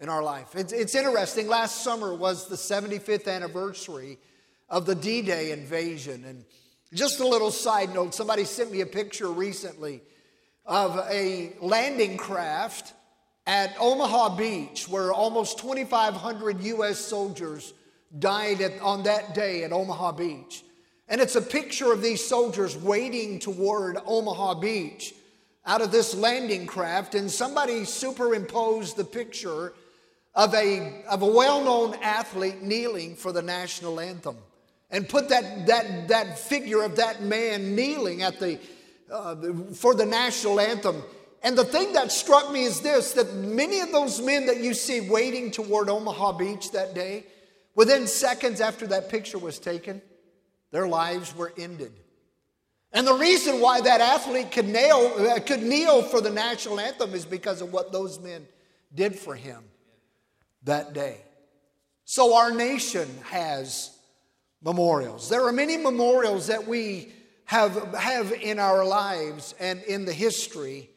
in 0.00 0.08
our 0.08 0.22
life. 0.22 0.56
It's, 0.56 0.72
it's 0.72 0.94
interesting. 0.94 1.46
Last 1.46 1.84
summer 1.84 2.14
was 2.14 2.48
the 2.48 2.56
75th 2.56 3.28
anniversary 3.28 4.18
of 4.68 4.86
the 4.86 4.94
D 4.94 5.22
Day 5.22 5.52
invasion. 5.52 6.24
And 6.24 6.44
just 6.94 7.20
a 7.20 7.28
little 7.28 7.50
side 7.50 7.94
note 7.94 8.14
somebody 8.14 8.44
sent 8.44 8.72
me 8.72 8.80
a 8.80 8.86
picture 8.86 9.28
recently 9.28 10.00
of 10.64 10.98
a 11.10 11.52
landing 11.60 12.16
craft 12.16 12.94
at 13.46 13.74
Omaha 13.78 14.36
Beach 14.36 14.88
where 14.88 15.12
almost 15.12 15.58
2,500 15.58 16.62
U.S. 16.62 16.98
soldiers 16.98 17.74
died 18.18 18.60
at, 18.60 18.80
on 18.80 19.02
that 19.04 19.34
day 19.34 19.64
at 19.64 19.72
Omaha 19.72 20.12
Beach. 20.12 20.64
And 21.08 21.20
it's 21.20 21.36
a 21.36 21.42
picture 21.42 21.92
of 21.92 22.02
these 22.02 22.24
soldiers 22.24 22.76
wading 22.76 23.40
toward 23.40 23.98
Omaha 24.06 24.54
Beach 24.60 25.14
out 25.66 25.82
of 25.82 25.92
this 25.92 26.14
landing 26.14 26.66
craft, 26.66 27.14
and 27.14 27.30
somebody 27.30 27.84
superimposed 27.84 28.96
the 28.96 29.04
picture 29.04 29.74
of 30.34 30.54
a, 30.54 31.02
of 31.10 31.22
a 31.22 31.26
well 31.26 31.64
known 31.64 31.94
athlete 32.02 32.62
kneeling 32.62 33.16
for 33.16 33.32
the 33.32 33.42
national 33.42 34.00
anthem 34.00 34.36
and 34.90 35.08
put 35.08 35.28
that, 35.28 35.66
that, 35.66 36.08
that 36.08 36.38
figure 36.38 36.82
of 36.82 36.96
that 36.96 37.22
man 37.22 37.74
kneeling 37.74 38.22
at 38.22 38.38
the, 38.38 38.58
uh, 39.10 39.36
for 39.74 39.94
the 39.94 40.06
national 40.06 40.60
anthem. 40.60 41.02
And 41.42 41.56
the 41.56 41.64
thing 41.64 41.92
that 41.94 42.12
struck 42.12 42.52
me 42.52 42.64
is 42.64 42.80
this 42.80 43.12
that 43.12 43.34
many 43.34 43.80
of 43.80 43.92
those 43.92 44.20
men 44.20 44.46
that 44.46 44.58
you 44.58 44.74
see 44.74 45.00
wading 45.00 45.52
toward 45.52 45.88
Omaha 45.88 46.32
Beach 46.32 46.70
that 46.72 46.94
day, 46.94 47.24
within 47.74 48.06
seconds 48.06 48.60
after 48.60 48.86
that 48.88 49.08
picture 49.08 49.38
was 49.38 49.58
taken, 49.58 50.02
their 50.70 50.86
lives 50.86 51.34
were 51.34 51.52
ended. 51.56 51.92
And 52.92 53.06
the 53.06 53.14
reason 53.14 53.60
why 53.60 53.80
that 53.80 54.00
athlete 54.00 54.50
could, 54.50 54.68
nail, 54.68 55.12
uh, 55.16 55.38
could 55.40 55.62
kneel 55.62 56.02
for 56.02 56.20
the 56.20 56.30
national 56.30 56.80
anthem 56.80 57.14
is 57.14 57.24
because 57.24 57.60
of 57.60 57.72
what 57.72 57.92
those 57.92 58.18
men 58.18 58.46
did 58.94 59.16
for 59.16 59.36
him 59.36 59.62
that 60.64 60.92
day. 60.92 61.18
So 62.04 62.34
our 62.34 62.50
nation 62.50 63.08
has 63.24 63.96
memorials. 64.62 65.28
There 65.28 65.46
are 65.46 65.52
many 65.52 65.76
memorials 65.76 66.48
that 66.48 66.66
we 66.66 67.12
have, 67.44 67.94
have 67.94 68.32
in 68.32 68.58
our 68.58 68.84
lives 68.84 69.54
and 69.58 69.82
in 69.84 70.04
the 70.04 70.12
history 70.12 70.90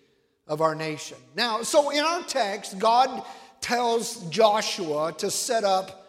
of 0.47 0.61
our 0.61 0.75
nation. 0.75 1.17
Now, 1.35 1.63
so 1.63 1.89
in 1.89 2.03
our 2.03 2.23
text, 2.23 2.77
God 2.79 3.23
tells 3.61 4.27
Joshua 4.29 5.13
to 5.19 5.31
set 5.31 5.63
up 5.63 6.07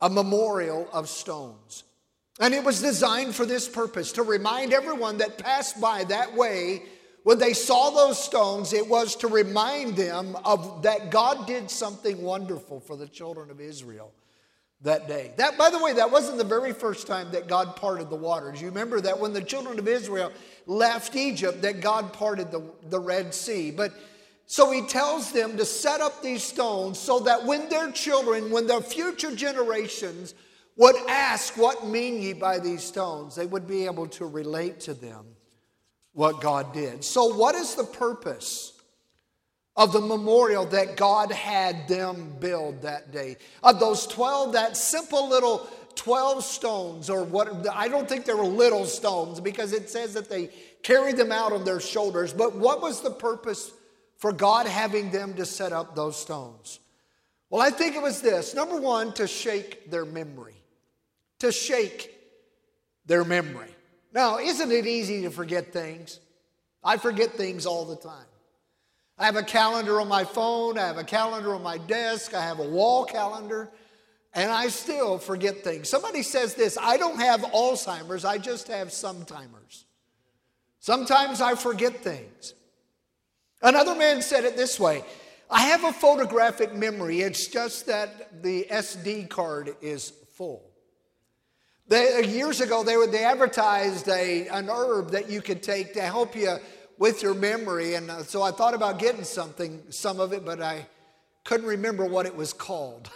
a 0.00 0.08
memorial 0.08 0.88
of 0.92 1.08
stones. 1.08 1.84
And 2.40 2.54
it 2.54 2.64
was 2.64 2.80
designed 2.80 3.34
for 3.34 3.44
this 3.44 3.68
purpose 3.68 4.12
to 4.12 4.22
remind 4.22 4.72
everyone 4.72 5.18
that 5.18 5.38
passed 5.38 5.80
by 5.80 6.04
that 6.04 6.34
way 6.34 6.82
when 7.24 7.38
they 7.38 7.52
saw 7.52 7.90
those 7.90 8.22
stones, 8.22 8.72
it 8.72 8.88
was 8.88 9.14
to 9.16 9.28
remind 9.28 9.96
them 9.96 10.36
of 10.44 10.82
that 10.82 11.10
God 11.10 11.46
did 11.46 11.70
something 11.70 12.20
wonderful 12.20 12.80
for 12.80 12.96
the 12.96 13.06
children 13.06 13.50
of 13.50 13.60
Israel 13.60 14.12
that 14.82 15.06
day. 15.06 15.32
That, 15.36 15.56
by 15.56 15.70
the 15.70 15.78
way, 15.82 15.92
that 15.92 16.10
wasn't 16.10 16.38
the 16.38 16.44
very 16.44 16.72
first 16.72 17.06
time 17.06 17.30
that 17.30 17.46
God 17.46 17.76
parted 17.76 18.10
the 18.10 18.16
waters. 18.16 18.60
You 18.60 18.68
remember 18.68 19.00
that 19.00 19.18
when 19.18 19.32
the 19.32 19.42
children 19.42 19.78
of 19.78 19.86
Israel 19.86 20.32
left 20.66 21.14
Egypt, 21.14 21.62
that 21.62 21.80
God 21.80 22.12
parted 22.12 22.50
the, 22.50 22.62
the 22.88 22.98
Red 22.98 23.32
Sea. 23.32 23.70
But 23.70 23.92
so 24.46 24.72
he 24.72 24.82
tells 24.82 25.30
them 25.30 25.56
to 25.56 25.64
set 25.64 26.00
up 26.00 26.22
these 26.22 26.42
stones 26.42 26.98
so 26.98 27.20
that 27.20 27.44
when 27.44 27.68
their 27.68 27.92
children, 27.92 28.50
when 28.50 28.66
their 28.66 28.80
future 28.80 29.34
generations 29.34 30.34
would 30.76 30.96
ask, 31.08 31.56
What 31.56 31.86
mean 31.86 32.20
ye 32.20 32.32
by 32.32 32.58
these 32.58 32.82
stones? 32.82 33.36
they 33.36 33.46
would 33.46 33.68
be 33.68 33.86
able 33.86 34.08
to 34.08 34.26
relate 34.26 34.80
to 34.80 34.94
them 34.94 35.24
what 36.12 36.40
God 36.40 36.72
did. 36.72 37.04
So, 37.04 37.34
what 37.34 37.54
is 37.54 37.74
the 37.74 37.84
purpose 37.84 38.72
of 39.74 39.92
the 39.92 40.00
memorial 40.00 40.66
that 40.66 40.96
God 40.96 41.32
had 41.32 41.88
them 41.88 42.36
build 42.38 42.82
that 42.82 43.12
day? 43.12 43.36
Of 43.62 43.80
those 43.80 44.06
12, 44.06 44.52
that 44.52 44.76
simple 44.76 45.28
little 45.28 45.66
12 45.94 46.44
stones, 46.44 47.10
or 47.10 47.24
what, 47.24 47.66
I 47.68 47.88
don't 47.88 48.08
think 48.08 48.24
they 48.24 48.34
were 48.34 48.44
little 48.44 48.84
stones 48.84 49.40
because 49.40 49.72
it 49.72 49.90
says 49.90 50.14
that 50.14 50.28
they 50.28 50.50
carried 50.82 51.16
them 51.16 51.32
out 51.32 51.52
on 51.52 51.64
their 51.64 51.80
shoulders. 51.80 52.32
But 52.32 52.56
what 52.56 52.82
was 52.82 53.00
the 53.00 53.10
purpose 53.10 53.72
for 54.18 54.32
God 54.32 54.66
having 54.66 55.10
them 55.10 55.34
to 55.34 55.44
set 55.44 55.72
up 55.72 55.94
those 55.94 56.16
stones? 56.16 56.80
Well, 57.50 57.60
I 57.60 57.70
think 57.70 57.96
it 57.96 58.02
was 58.02 58.22
this 58.22 58.54
number 58.54 58.80
one, 58.80 59.12
to 59.14 59.26
shake 59.26 59.90
their 59.90 60.04
memory. 60.04 60.56
To 61.40 61.52
shake 61.52 62.10
their 63.06 63.24
memory. 63.24 63.68
Now, 64.12 64.38
isn't 64.38 64.70
it 64.70 64.86
easy 64.86 65.22
to 65.22 65.30
forget 65.30 65.72
things? 65.72 66.20
I 66.84 66.96
forget 66.96 67.32
things 67.32 67.64
all 67.66 67.84
the 67.84 67.96
time. 67.96 68.26
I 69.18 69.26
have 69.26 69.36
a 69.36 69.42
calendar 69.42 70.00
on 70.00 70.08
my 70.08 70.24
phone, 70.24 70.78
I 70.78 70.86
have 70.86 70.98
a 70.98 71.04
calendar 71.04 71.54
on 71.54 71.62
my 71.62 71.78
desk, 71.78 72.34
I 72.34 72.42
have 72.42 72.58
a 72.58 72.68
wall 72.68 73.04
calendar, 73.04 73.70
and 74.34 74.50
I 74.50 74.68
still 74.68 75.18
forget 75.18 75.62
things. 75.62 75.88
Somebody 75.88 76.22
says 76.22 76.54
this 76.54 76.76
I 76.80 76.96
don't 76.96 77.20
have 77.20 77.42
Alzheimer's, 77.42 78.24
I 78.24 78.38
just 78.38 78.68
have 78.68 78.92
sometimes. 78.92 79.84
Sometimes 80.80 81.40
I 81.40 81.54
forget 81.54 82.02
things. 82.02 82.54
Another 83.62 83.94
man 83.94 84.22
said 84.22 84.44
it 84.44 84.56
this 84.56 84.80
way 84.80 85.04
I 85.48 85.60
have 85.66 85.84
a 85.84 85.92
photographic 85.92 86.74
memory, 86.74 87.20
it's 87.20 87.46
just 87.46 87.86
that 87.86 88.42
the 88.42 88.66
SD 88.70 89.28
card 89.28 89.76
is 89.80 90.12
full. 90.34 90.71
They, 91.88 92.26
years 92.26 92.60
ago, 92.60 92.84
they, 92.84 92.94
they 93.06 93.24
advertised 93.24 94.08
a, 94.08 94.48
an 94.48 94.68
herb 94.70 95.10
that 95.10 95.28
you 95.28 95.42
could 95.42 95.62
take 95.62 95.94
to 95.94 96.00
help 96.02 96.36
you 96.36 96.56
with 96.98 97.22
your 97.22 97.34
memory. 97.34 97.94
And 97.94 98.10
uh, 98.10 98.22
so 98.22 98.42
I 98.42 98.52
thought 98.52 98.74
about 98.74 98.98
getting 98.98 99.24
something, 99.24 99.82
some 99.90 100.20
of 100.20 100.32
it, 100.32 100.44
but 100.44 100.62
I 100.62 100.86
couldn't 101.44 101.66
remember 101.66 102.04
what 102.04 102.26
it 102.26 102.34
was 102.34 102.52
called. 102.52 103.10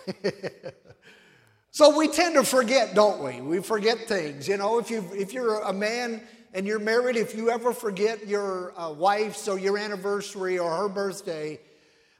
so 1.70 1.96
we 1.96 2.08
tend 2.08 2.34
to 2.34 2.44
forget, 2.44 2.94
don't 2.94 3.22
we? 3.22 3.40
We 3.40 3.62
forget 3.62 4.08
things. 4.08 4.48
You 4.48 4.56
know, 4.56 4.78
if, 4.78 4.90
you, 4.90 5.08
if 5.12 5.32
you're 5.32 5.60
a 5.60 5.72
man 5.72 6.20
and 6.52 6.66
you're 6.66 6.80
married, 6.80 7.16
if 7.16 7.34
you 7.36 7.50
ever 7.50 7.72
forget 7.72 8.26
your 8.26 8.78
uh, 8.78 8.92
wife's 8.92 9.46
or 9.46 9.58
your 9.58 9.78
anniversary 9.78 10.58
or 10.58 10.76
her 10.76 10.88
birthday, 10.88 11.60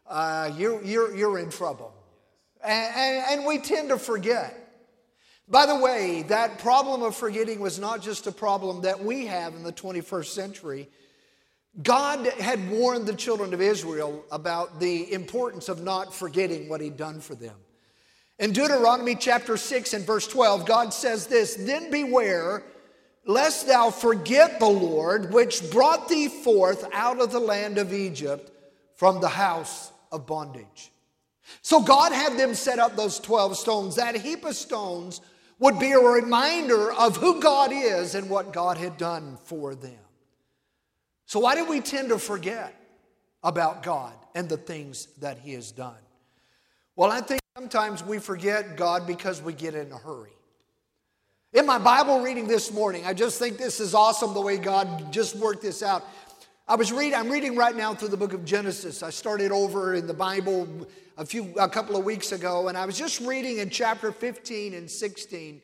uh, 0.09 0.53
you, 0.57 0.81
you're, 0.85 1.17
you're 1.17 1.39
in 1.39 1.51
trouble. 1.51 1.93
And, 2.63 2.95
and, 2.95 3.25
and 3.31 3.47
we 3.47 3.59
tend 3.59 3.89
to 3.89 3.99
forget. 3.99 4.66
By 5.49 5.67
the 5.67 5.77
way, 5.77 6.23
that 6.23 6.59
problem 6.59 7.03
of 7.03 7.15
forgetting 7.15 7.61
was 7.61 7.79
not 7.79 8.03
just 8.03 8.27
a 8.27 8.33
problem 8.33 8.83
that 8.83 9.05
we 9.05 9.27
have 9.27 9.55
in 9.55 9.63
the 9.63 9.73
21st 9.73 10.27
century. 10.27 10.89
God 11.83 12.27
had 12.27 12.69
warned 12.71 13.07
the 13.07 13.15
children 13.15 13.55
of 13.55 13.61
Israel 13.61 14.25
about 14.33 14.81
the 14.81 15.13
importance 15.13 15.69
of 15.69 15.83
not 15.83 16.13
forgetting 16.13 16.69
what 16.69 16.81
He'd 16.81 16.97
done 16.97 17.21
for 17.21 17.35
them. 17.35 17.55
In 18.39 18.53
Deuteronomy 18.53 19.15
chapter 19.15 19.57
6 19.57 19.95
and 19.95 20.05
verse 20.05 20.27
12, 20.27 20.67
God 20.67 20.93
says 20.93 21.27
this 21.27 21.55
Then 21.55 21.91
beware 21.91 22.65
lest 23.25 23.67
thou 23.67 23.91
forget 23.91 24.59
the 24.59 24.67
Lord, 24.67 25.33
which 25.33 25.71
brought 25.71 26.09
thee 26.09 26.29
forth 26.29 26.89
out 26.93 27.21
of 27.21 27.31
the 27.31 27.41
land 27.41 27.79
of 27.79 27.93
Egypt 27.93 28.51
from 28.95 29.21
the 29.21 29.29
house 29.29 29.93
of 30.11 30.27
bondage. 30.27 30.91
So 31.63 31.81
God 31.81 32.13
had 32.13 32.37
them 32.37 32.55
set 32.55 32.79
up 32.79 32.97
those 32.97 33.21
12 33.21 33.57
stones. 33.57 33.97
That 33.97 34.17
heap 34.17 34.45
of 34.45 34.57
stones 34.57 35.21
would 35.59 35.79
be 35.79 35.93
a 35.93 35.99
reminder 35.99 36.93
of 36.93 37.17
who 37.17 37.41
God 37.41 37.71
is 37.73 38.15
and 38.15 38.29
what 38.29 38.53
God 38.53 38.77
had 38.77 38.99
done 38.99 39.39
for 39.45 39.75
them. 39.75 39.99
So, 41.25 41.41
why 41.41 41.55
do 41.55 41.65
we 41.65 41.81
tend 41.81 42.11
to 42.11 42.19
forget 42.19 42.75
about 43.43 43.83
God 43.83 44.13
and 44.35 44.49
the 44.49 44.57
things 44.57 45.07
that 45.21 45.39
He 45.39 45.55
has 45.55 45.73
done? 45.73 45.95
Well, 46.95 47.11
I 47.11 47.21
think 47.21 47.41
sometimes 47.57 48.05
we 48.05 48.19
forget 48.19 48.77
God 48.77 49.07
because 49.07 49.43
we 49.43 49.53
get 49.53 49.75
in 49.75 49.91
a 49.93 49.99
hurry. 49.99 50.31
In 51.53 51.65
my 51.65 51.79
Bible 51.79 52.21
reading 52.21 52.47
this 52.47 52.73
morning, 52.73 53.07
I 53.07 53.15
just 53.15 53.39
think 53.39 53.57
this 53.57 53.81
is 53.81 53.95
awesome 53.95 54.35
the 54.35 54.41
way 54.41 54.59
God 54.59 55.13
just 55.13 55.37
worked 55.37 55.63
this 55.63 55.83
out. 55.83 56.05
I 56.69 56.75
was 56.75 56.93
reading, 56.93 57.15
I'm 57.15 57.31
reading 57.31 57.57
right 57.57 57.75
now 57.75 57.95
through 57.95 58.09
the 58.09 58.17
book 58.17 58.33
of 58.33 58.45
Genesis. 58.45 59.03
I 59.03 59.11
started 59.11 59.53
over 59.53 59.95
in 59.95 60.07
the 60.07 60.15
Bible 60.15 60.87
a 61.17 61.25
few 61.25 61.55
a 61.59 61.69
couple 61.69 61.97
of 61.97 62.05
weeks 62.05 62.33
ago, 62.33 62.69
and 62.69 62.77
I 62.77 62.85
was 62.85 62.99
just 62.99 63.21
reading 63.21 63.59
in 63.59 63.71
chapter 63.71 64.13
15 64.13 64.75
and 64.75 64.91
16 64.91 65.63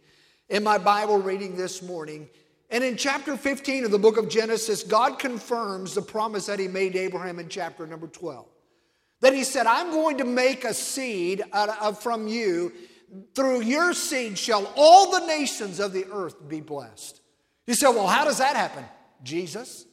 in 0.48 0.62
my 0.62 0.78
Bible 0.78 1.18
reading 1.18 1.56
this 1.56 1.82
morning. 1.82 2.28
And 2.70 2.82
in 2.82 2.96
chapter 2.96 3.36
15 3.36 3.84
of 3.84 3.90
the 3.90 3.98
book 3.98 4.16
of 4.16 4.30
Genesis, 4.30 4.82
God 4.82 5.18
confirms 5.18 5.94
the 5.94 6.00
promise 6.00 6.46
that 6.46 6.58
he 6.58 6.68
made 6.68 6.96
Abraham 6.96 7.38
in 7.38 7.50
chapter 7.50 7.86
number 7.86 8.06
12. 8.06 8.46
That 9.20 9.34
he 9.34 9.44
said, 9.44 9.66
I'm 9.66 9.90
going 9.90 10.18
to 10.18 10.24
make 10.24 10.64
a 10.64 10.72
seed 10.72 11.42
of, 11.52 12.02
from 12.02 12.26
you. 12.26 12.72
Through 13.34 13.62
your 13.62 13.92
seed 13.92 14.38
shall 14.38 14.72
all 14.74 15.10
the 15.10 15.26
nations 15.26 15.80
of 15.80 15.92
the 15.92 16.06
earth 16.10 16.48
be 16.48 16.62
blessed. 16.62 17.20
You 17.66 17.74
say, 17.74 17.88
well, 17.88 18.06
how 18.06 18.24
does 18.24 18.38
that 18.38 18.56
happen? 18.56 18.84
Jesus. 19.22 19.84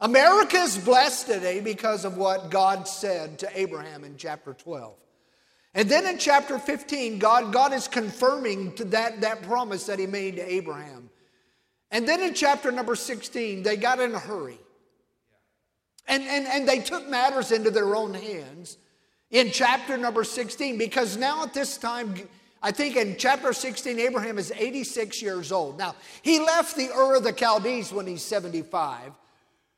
America 0.00 0.56
is 0.56 0.78
blessed 0.78 1.26
today 1.26 1.60
because 1.60 2.04
of 2.04 2.16
what 2.16 2.50
God 2.50 2.88
said 2.88 3.38
to 3.40 3.58
Abraham 3.58 4.04
in 4.04 4.16
chapter 4.16 4.54
12. 4.54 4.94
And 5.74 5.88
then 5.88 6.06
in 6.06 6.18
chapter 6.18 6.58
15, 6.58 7.18
God, 7.18 7.52
God 7.52 7.72
is 7.72 7.86
confirming 7.86 8.74
that, 8.86 9.20
that 9.20 9.42
promise 9.42 9.86
that 9.86 9.98
he 9.98 10.06
made 10.06 10.36
to 10.36 10.52
Abraham. 10.52 11.10
And 11.90 12.08
then 12.08 12.20
in 12.20 12.34
chapter 12.34 12.72
number 12.72 12.94
16, 12.94 13.62
they 13.62 13.76
got 13.76 14.00
in 14.00 14.14
a 14.14 14.18
hurry. 14.18 14.58
And, 16.08 16.22
and, 16.24 16.46
and 16.46 16.68
they 16.68 16.80
took 16.80 17.08
matters 17.08 17.52
into 17.52 17.70
their 17.70 17.94
own 17.94 18.14
hands 18.14 18.78
in 19.30 19.50
chapter 19.50 19.96
number 19.96 20.24
16 20.24 20.78
because 20.78 21.16
now 21.16 21.44
at 21.44 21.54
this 21.54 21.76
time, 21.76 22.14
I 22.62 22.72
think 22.72 22.96
in 22.96 23.16
chapter 23.16 23.52
16, 23.52 23.98
Abraham 23.98 24.38
is 24.38 24.52
86 24.56 25.22
years 25.22 25.52
old. 25.52 25.78
Now, 25.78 25.94
he 26.22 26.40
left 26.40 26.74
the 26.76 26.88
Ur 26.88 27.16
of 27.16 27.24
the 27.24 27.32
Chaldees 27.32 27.92
when 27.92 28.06
he's 28.06 28.22
75. 28.22 29.12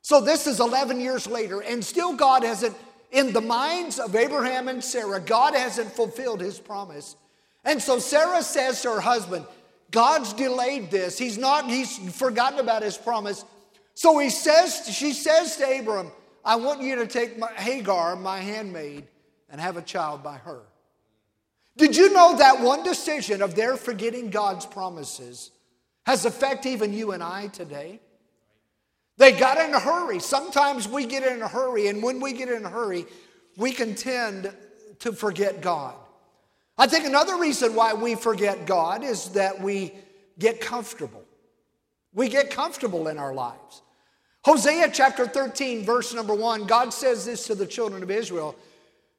So 0.03 0.21
this 0.21 0.49
is 0.49 0.59
11 0.59 1.01
years 1.01 1.27
later, 1.29 1.61
and 1.61 1.83
still 1.85 2.15
God 2.15 2.43
hasn't, 2.43 2.77
in 3.13 3.33
the 3.33 3.41
minds 3.41 4.01
of 4.01 4.17
Abraham 4.17 4.67
and 4.67 4.83
Sarah, 4.83 5.21
God 5.21 5.55
hasn't 5.55 5.93
fulfilled 5.93 6.41
his 6.41 6.59
promise. 6.59 7.17
And 7.65 7.81
so 7.81 8.01
Sarah 8.01 8.43
says 8.43 8.83
to 8.83 8.91
her 8.91 9.01
husband, 9.01 9.47
God's 9.93 10.33
delayed 10.33 10.91
this. 10.91 11.19
He's 11.19 11.39
not, 11.39 11.71
he's 11.71 11.99
forgotten 12.17 12.59
about 12.59 12.83
his 12.83 12.99
promise. 12.99 13.45
So 13.95 14.19
he 14.19 14.31
says, 14.31 14.89
she 14.93 15.13
says 15.13 15.57
to 15.59 15.79
Abram, 15.79 16.11
I 16.45 16.57
want 16.57 16.83
you 16.83 16.97
to 16.97 17.07
take 17.07 17.39
my, 17.39 17.53
Hagar, 17.53 18.17
my 18.17 18.39
handmaid, 18.39 19.07
and 19.49 19.61
have 19.61 19.77
a 19.77 19.83
child 19.83 20.25
by 20.25 20.39
her. 20.39 20.63
Did 21.77 21.97
you 21.97 22.13
know 22.13 22.37
that 22.39 22.61
one 22.61 22.83
decision 22.83 23.41
of 23.41 23.55
their 23.55 23.77
forgetting 23.77 24.31
God's 24.31 24.67
promises 24.67 25.53
has 26.05 26.25
affected 26.25 26.71
even 26.71 26.93
you 26.93 27.13
and 27.13 27.23
I 27.23 27.47
today? 27.49 28.01
They 29.23 29.31
got 29.31 29.57
in 29.57 29.73
a 29.73 29.79
hurry. 29.79 30.19
Sometimes 30.19 30.89
we 30.89 31.07
get 31.07 31.23
in 31.23 31.43
a 31.43 31.47
hurry, 31.47 31.87
and 31.87 32.03
when 32.03 32.19
we 32.19 32.33
get 32.33 32.49
in 32.49 32.65
a 32.65 32.69
hurry, 32.69 33.07
we 33.57 33.71
can 33.71 33.95
tend 33.95 34.53
to 34.99 35.13
forget 35.13 35.61
God. 35.61 35.95
I 36.77 36.89
think 36.89 37.07
another 37.07 37.37
reason 37.37 37.77
why 37.77 37.95
we 37.95 38.17
forget 38.17 38.67
God 38.67 39.05
is 39.05 39.29
that 39.35 39.61
we 39.61 39.95
get 40.41 40.61
comfortable. 40.61 41.23
We 42.13 42.29
get 42.29 42.51
comfortable 42.51 43.07
in 43.07 43.17
our 43.17 43.33
lives. 43.33 43.83
Hosea 44.45 44.91
chapter 44.93 45.29
13, 45.29 45.85
verse 45.85 46.13
number 46.13 46.35
one, 46.35 46.67
God 46.67 46.93
says 46.93 47.25
this 47.25 47.47
to 47.47 47.55
the 47.55 47.65
children 47.65 48.03
of 48.03 48.11
Israel. 48.11 48.57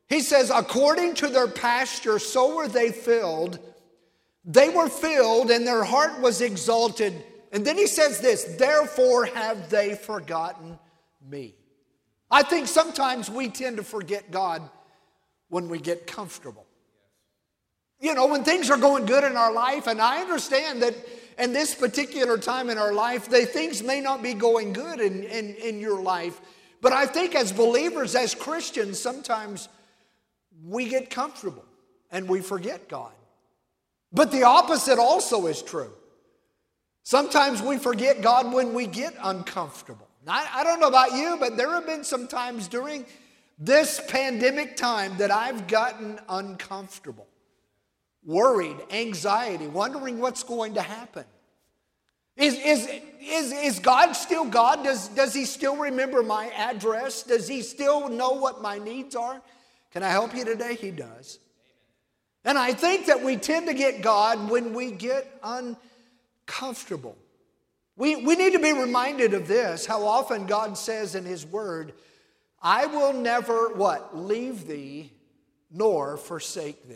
He 0.10 0.20
says, 0.20 0.52
According 0.54 1.16
to 1.16 1.30
their 1.30 1.48
pasture, 1.48 2.20
so 2.20 2.58
were 2.58 2.68
they 2.68 2.92
filled. 2.92 3.58
They 4.44 4.68
were 4.68 4.90
filled, 4.90 5.50
and 5.50 5.66
their 5.66 5.86
heart 5.86 6.20
was 6.20 6.42
exalted. 6.42 7.24
And 7.54 7.64
then 7.64 7.78
he 7.78 7.88
says 7.88 8.20
this, 8.20 8.44
Therefore 8.44 9.26
have 9.26 9.70
they 9.70 9.94
forgotten 9.96 10.78
me. 11.30 11.56
I 12.30 12.42
think 12.42 12.68
sometimes 12.68 13.30
we 13.30 13.48
tend 13.48 13.78
to 13.78 13.84
forget 13.84 14.32
God 14.32 14.68
when 15.50 15.70
we 15.70 15.80
get 15.80 16.08
comfortable. 16.08 16.66
You 18.02 18.16
know, 18.16 18.26
when 18.26 18.44
things 18.44 18.72
are 18.72 18.78
going 18.78 19.06
good 19.06 19.24
in 19.24 19.38
our 19.38 19.54
life, 19.54 19.86
and 19.86 20.02
I 20.02 20.20
understand 20.20 20.82
that 20.82 20.96
in 21.38 21.54
this 21.54 21.76
particular 21.76 22.40
time 22.40 22.72
in 22.72 22.80
our 22.80 22.92
life, 22.92 23.30
the 23.30 23.46
things 23.46 23.84
may 23.84 24.02
not 24.02 24.24
be 24.24 24.34
going 24.34 24.74
good 24.74 25.00
in, 25.00 25.24
in, 25.24 25.54
in 25.56 25.80
your 25.80 26.02
life. 26.02 26.42
But 26.82 26.92
I 26.92 27.06
think 27.06 27.36
as 27.36 27.54
believers, 27.54 28.16
as 28.16 28.34
Christians, 28.34 29.00
sometimes 29.00 29.70
we 30.66 30.90
get 30.90 31.12
comfortable 31.12 31.66
and 32.12 32.28
we 32.28 32.42
forget 32.42 32.90
God. 32.90 33.14
But 34.12 34.32
the 34.32 34.44
opposite 34.44 35.00
also 35.00 35.46
is 35.46 35.62
true. 35.62 35.94
Sometimes 37.04 37.62
we 37.62 37.78
forget 37.78 38.22
God 38.22 38.54
when 38.54 38.74
we 38.74 38.88
get 38.88 39.14
uncomfortable. 39.22 40.08
I, 40.26 40.48
I 40.56 40.64
don't 40.64 40.80
know 40.80 40.88
about 40.88 41.12
you, 41.12 41.36
but 41.38 41.58
there 41.58 41.70
have 41.72 41.86
been 41.86 42.06
some 42.06 42.28
times 42.28 42.70
during 42.70 43.06
this 43.60 44.02
pandemic 44.08 44.78
time 44.78 45.18
that 45.18 45.30
I've 45.30 45.68
gotten 45.68 46.20
uncomfortable, 46.30 47.28
worried, 48.26 48.78
anxiety, 48.90 49.68
wondering 49.68 50.20
what's 50.20 50.44
going 50.44 50.76
to 50.76 50.82
happen. 50.82 51.26
Is, 52.38 52.56
is, 52.56 52.90
is, 53.22 53.52
is 53.52 53.80
God 53.80 54.14
still 54.14 54.46
God? 54.46 54.84
Does, 54.84 55.10
does 55.10 55.34
He 55.34 55.44
still 55.44 55.76
remember 55.76 56.24
my 56.24 56.48
address? 56.56 57.24
Does 57.24 57.50
He 57.50 57.62
still 57.62 58.08
know 58.08 58.32
what 58.32 58.62
my 58.62 58.80
needs 58.80 59.14
are? 59.16 59.42
Can 59.92 60.04
I 60.04 60.10
help 60.10 60.34
you 60.34 60.46
today? 60.46 60.76
He 60.76 60.90
does. 60.90 61.38
And 62.46 62.58
I 62.58 62.74
think 62.74 63.06
that 63.06 63.24
we 63.24 63.38
tend 63.38 63.68
to 63.68 63.74
get 63.74 64.02
God 64.02 64.50
when 64.50 64.74
we 64.74 64.92
get 64.92 65.28
uncomfortable. 65.44 65.90
We, 67.96 68.16
we 68.16 68.36
need 68.36 68.54
to 68.54 68.60
be 68.60 68.74
reminded 68.74 69.34
of 69.34 69.48
this 69.48 69.86
how 69.86 70.06
often 70.06 70.46
God 70.46 70.78
says 70.78 71.16
in 71.16 71.26
His 71.26 71.46
Word, 71.46 71.94
I 72.62 72.86
will 72.86 73.14
never 73.14 73.74
what? 73.74 74.18
Leave 74.18 74.68
thee 74.68 75.12
nor 75.72 76.18
forsake 76.18 76.88
thee. 76.88 76.96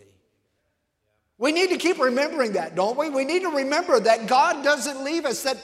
We 1.37 1.51
need 1.51 1.69
to 1.69 1.77
keep 1.77 1.99
remembering 1.99 2.53
that, 2.53 2.75
don't 2.75 2.97
we? 2.97 3.09
We 3.09 3.25
need 3.25 3.43
to 3.43 3.49
remember 3.49 3.99
that 3.99 4.27
God 4.27 4.63
doesn't 4.63 5.03
leave 5.03 5.25
us. 5.25 5.43
That, 5.43 5.57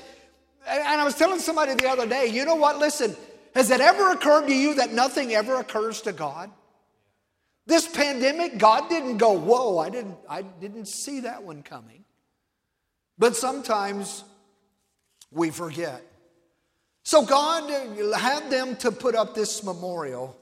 and 0.68 1.02
I 1.02 1.04
was 1.04 1.16
telling 1.16 1.40
somebody 1.40 1.74
the 1.74 1.90
other 1.90 2.08
day, 2.08 2.28
you 2.28 2.46
know 2.46 2.56
what? 2.56 2.78
Listen, 2.78 3.16
has 3.56 3.72
it 3.72 3.82
ever 3.82 4.12
occurred 4.12 4.48
to 4.48 4.56
you 4.56 4.76
that 4.76 4.94
nothing 4.94 5.34
ever 5.34 5.56
occurs 5.56 6.02
to 6.02 6.14
God? 6.14 6.52
This 7.66 7.88
pandemic, 7.88 8.58
God 8.58 8.90
didn't 8.90 9.18
go, 9.18 9.32
whoa, 9.32 9.80
I 9.80 9.90
didn't, 9.90 10.18
I 10.30 10.42
didn't 10.42 10.88
see 10.88 11.22
that 11.22 11.44
one 11.44 11.64
coming. 11.64 12.03
But 13.18 13.36
sometimes 13.36 14.24
we 15.32 15.50
forget. 15.50 16.02
So 17.04 17.26
God 17.26 17.70
had 18.18 18.50
them 18.50 18.76
to 18.78 18.92
put 18.92 19.16
up 19.16 19.36
this 19.36 19.64
memorial. 19.64 20.38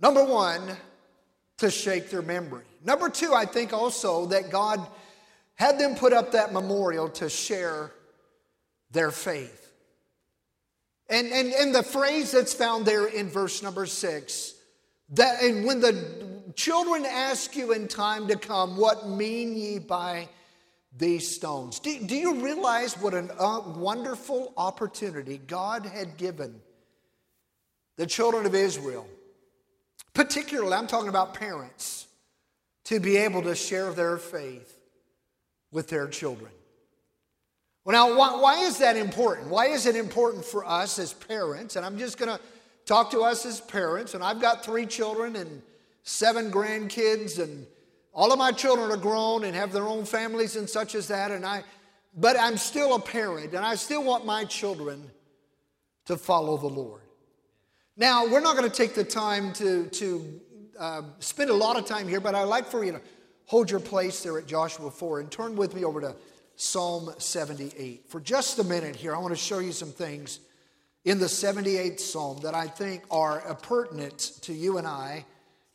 Number 0.00 0.24
one, 0.24 0.76
to 1.58 1.70
shake 1.70 2.10
their 2.10 2.22
memory. 2.22 2.64
Number 2.84 3.08
two, 3.08 3.32
I 3.32 3.44
think 3.44 3.72
also 3.72 4.26
that 4.26 4.50
God 4.50 4.86
had 5.54 5.78
them 5.78 5.94
put 5.94 6.12
up 6.12 6.32
that 6.32 6.52
memorial 6.52 7.08
to 7.10 7.28
share 7.28 7.92
their 8.90 9.10
faith. 9.10 9.72
And, 11.08 11.28
and, 11.28 11.52
and 11.52 11.74
the 11.74 11.82
phrase 11.82 12.32
that's 12.32 12.54
found 12.54 12.86
there 12.86 13.06
in 13.06 13.28
verse 13.28 13.62
number 13.62 13.86
six 13.86 14.54
that, 15.10 15.42
and 15.42 15.66
when 15.66 15.80
the 15.80 16.42
children 16.54 17.04
ask 17.04 17.54
you 17.54 17.72
in 17.72 17.88
time 17.88 18.26
to 18.28 18.36
come, 18.36 18.76
What 18.76 19.06
mean 19.06 19.54
ye 19.54 19.78
by 19.78 20.28
these 20.96 21.34
stones? 21.34 21.80
Do, 21.80 21.98
do 22.00 22.16
you 22.16 22.42
realize 22.42 22.94
what 22.94 23.14
a 23.14 23.34
uh, 23.38 23.60
wonderful 23.76 24.52
opportunity 24.56 25.38
God 25.38 25.86
had 25.86 26.16
given 26.16 26.60
the 27.96 28.06
children 28.06 28.46
of 28.46 28.54
Israel? 28.54 29.06
Particularly, 30.12 30.72
I'm 30.72 30.86
talking 30.86 31.08
about 31.08 31.34
parents, 31.34 32.06
to 32.84 33.00
be 33.00 33.16
able 33.16 33.42
to 33.42 33.54
share 33.54 33.92
their 33.92 34.18
faith 34.18 34.78
with 35.72 35.88
their 35.88 36.06
children. 36.06 36.50
Well, 37.84 37.94
now, 37.94 38.16
why, 38.16 38.40
why 38.40 38.58
is 38.64 38.78
that 38.78 38.96
important? 38.96 39.48
Why 39.48 39.66
is 39.66 39.86
it 39.86 39.96
important 39.96 40.44
for 40.44 40.64
us 40.64 40.98
as 40.98 41.12
parents? 41.12 41.76
And 41.76 41.84
I'm 41.84 41.98
just 41.98 42.16
going 42.16 42.30
to 42.34 42.40
talk 42.86 43.10
to 43.10 43.20
us 43.20 43.44
as 43.44 43.60
parents, 43.60 44.14
and 44.14 44.22
I've 44.22 44.40
got 44.40 44.64
three 44.64 44.86
children 44.86 45.36
and 45.36 45.62
seven 46.02 46.50
grandkids, 46.50 47.42
and 47.42 47.66
all 48.14 48.32
of 48.32 48.38
my 48.38 48.52
children 48.52 48.90
are 48.92 48.96
grown 48.96 49.44
and 49.44 49.56
have 49.56 49.72
their 49.72 49.86
own 49.86 50.04
families 50.04 50.54
and 50.56 50.70
such 50.70 50.94
as 50.94 51.08
that. 51.08 51.32
And 51.32 51.44
I, 51.44 51.64
but 52.16 52.38
I'm 52.38 52.56
still 52.56 52.94
a 52.94 53.00
parent, 53.00 53.54
and 53.54 53.64
I 53.64 53.74
still 53.74 54.04
want 54.04 54.24
my 54.24 54.44
children 54.44 55.10
to 56.06 56.16
follow 56.16 56.56
the 56.56 56.68
Lord. 56.68 57.02
Now, 57.96 58.26
we're 58.26 58.40
not 58.40 58.56
going 58.56 58.70
to 58.70 58.76
take 58.76 58.94
the 58.94 59.04
time 59.04 59.52
to, 59.54 59.86
to 59.86 60.40
uh, 60.78 61.02
spend 61.18 61.50
a 61.50 61.54
lot 61.54 61.76
of 61.76 61.86
time 61.86 62.06
here, 62.06 62.20
but 62.20 62.34
I'd 62.34 62.44
like 62.44 62.66
for 62.66 62.84
you 62.84 62.92
to 62.92 63.00
hold 63.46 63.70
your 63.70 63.80
place 63.80 64.22
there 64.22 64.38
at 64.38 64.46
Joshua 64.46 64.90
4 64.90 65.20
and 65.20 65.30
turn 65.30 65.56
with 65.56 65.74
me 65.74 65.84
over 65.84 66.00
to 66.00 66.14
Psalm 66.56 67.10
78. 67.18 68.08
For 68.08 68.20
just 68.20 68.58
a 68.58 68.64
minute 68.64 68.94
here, 68.94 69.14
I 69.14 69.18
want 69.18 69.32
to 69.32 69.40
show 69.40 69.58
you 69.58 69.72
some 69.72 69.90
things 69.90 70.40
in 71.04 71.18
the 71.18 71.26
78th 71.26 72.00
Psalm 72.00 72.40
that 72.42 72.54
I 72.54 72.66
think 72.66 73.04
are 73.10 73.54
pertinent 73.56 74.18
to 74.42 74.52
you 74.52 74.78
and 74.78 74.86
I 74.86 75.24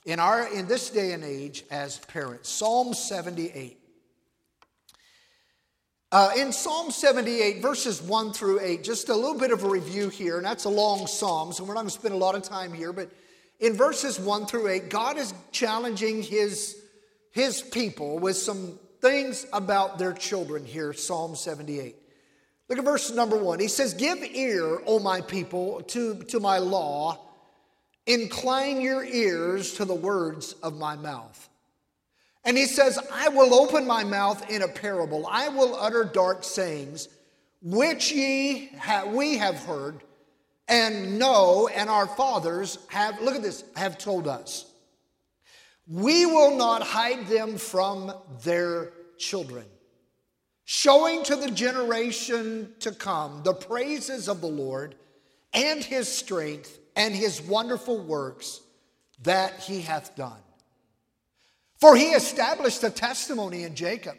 in, 0.09 0.19
our, 0.19 0.51
in 0.51 0.67
this 0.67 0.89
day 0.89 1.11
and 1.11 1.23
age 1.23 1.63
as 1.69 1.99
parents. 1.99 2.49
Psalm 2.49 2.95
78. 2.95 3.77
Uh, 6.11 6.31
in 6.35 6.51
Psalm 6.51 6.89
78, 6.89 7.61
verses 7.61 8.01
1 8.01 8.33
through 8.33 8.59
8, 8.59 8.83
just 8.83 9.09
a 9.09 9.15
little 9.15 9.37
bit 9.37 9.51
of 9.51 9.63
a 9.63 9.69
review 9.69 10.09
here, 10.09 10.37
and 10.37 10.45
that's 10.45 10.63
a 10.63 10.69
long 10.69 11.05
psalm, 11.05 11.53
so 11.53 11.63
we're 11.63 11.75
not 11.75 11.81
going 11.81 11.89
to 11.89 11.93
spend 11.93 12.15
a 12.15 12.17
lot 12.17 12.33
of 12.33 12.41
time 12.41 12.73
here, 12.73 12.91
but 12.91 13.11
in 13.59 13.73
verses 13.73 14.19
1 14.19 14.47
through 14.47 14.69
8, 14.69 14.89
God 14.89 15.19
is 15.19 15.31
challenging 15.51 16.23
his, 16.23 16.75
his 17.29 17.61
people 17.61 18.17
with 18.17 18.35
some 18.35 18.79
things 19.01 19.45
about 19.53 19.99
their 19.99 20.13
children 20.13 20.65
here, 20.65 20.91
Psalm 20.91 21.35
78. 21.35 21.95
Look 22.67 22.79
at 22.79 22.85
verse 22.85 23.11
number 23.11 23.37
one. 23.37 23.59
He 23.59 23.67
says, 23.67 23.93
Give 23.93 24.23
ear, 24.23 24.79
O 24.87 24.97
my 24.97 25.21
people, 25.21 25.81
to, 25.81 26.23
to 26.25 26.39
my 26.39 26.57
law. 26.57 27.28
Incline 28.09 28.81
your 28.81 29.03
ears 29.05 29.75
to 29.75 29.85
the 29.85 29.93
words 29.93 30.53
of 30.63 30.75
my 30.75 30.95
mouth. 30.95 31.47
And 32.43 32.57
he 32.57 32.65
says, 32.65 32.97
I 33.13 33.29
will 33.29 33.53
open 33.53 33.85
my 33.85 34.03
mouth 34.03 34.49
in 34.49 34.63
a 34.63 34.67
parable. 34.67 35.27
I 35.29 35.49
will 35.49 35.75
utter 35.75 36.03
dark 36.03 36.43
sayings, 36.43 37.07
which 37.61 38.11
ye 38.11 38.71
ha- 38.79 39.05
we 39.05 39.37
have 39.37 39.59
heard 39.59 39.99
and 40.67 41.19
know, 41.19 41.67
and 41.67 41.87
our 41.87 42.07
fathers 42.07 42.79
have, 42.87 43.21
look 43.21 43.35
at 43.35 43.43
this, 43.43 43.63
have 43.75 43.99
told 43.99 44.27
us. 44.27 44.65
We 45.87 46.25
will 46.25 46.57
not 46.57 46.81
hide 46.81 47.27
them 47.27 47.59
from 47.59 48.11
their 48.43 48.91
children 49.19 49.65
showing 50.65 51.23
to 51.25 51.35
the 51.35 51.51
generation 51.51 52.73
to 52.79 52.91
come 52.91 53.43
the 53.43 53.53
praises 53.53 54.27
of 54.27 54.41
the 54.41 54.47
Lord 54.47 54.95
and 55.53 55.83
his 55.83 56.07
strength 56.07 56.78
and 56.99 57.15
his 57.15 57.41
wonderful 57.41 57.97
works 57.97 58.59
that 59.23 59.57
he 59.62 59.79
hath 59.79 60.17
done. 60.17 60.41
For 61.79 61.95
he 61.95 62.09
established 62.09 62.83
a 62.83 62.89
testimony 62.89 63.63
in 63.63 63.73
Jacob 63.73 64.17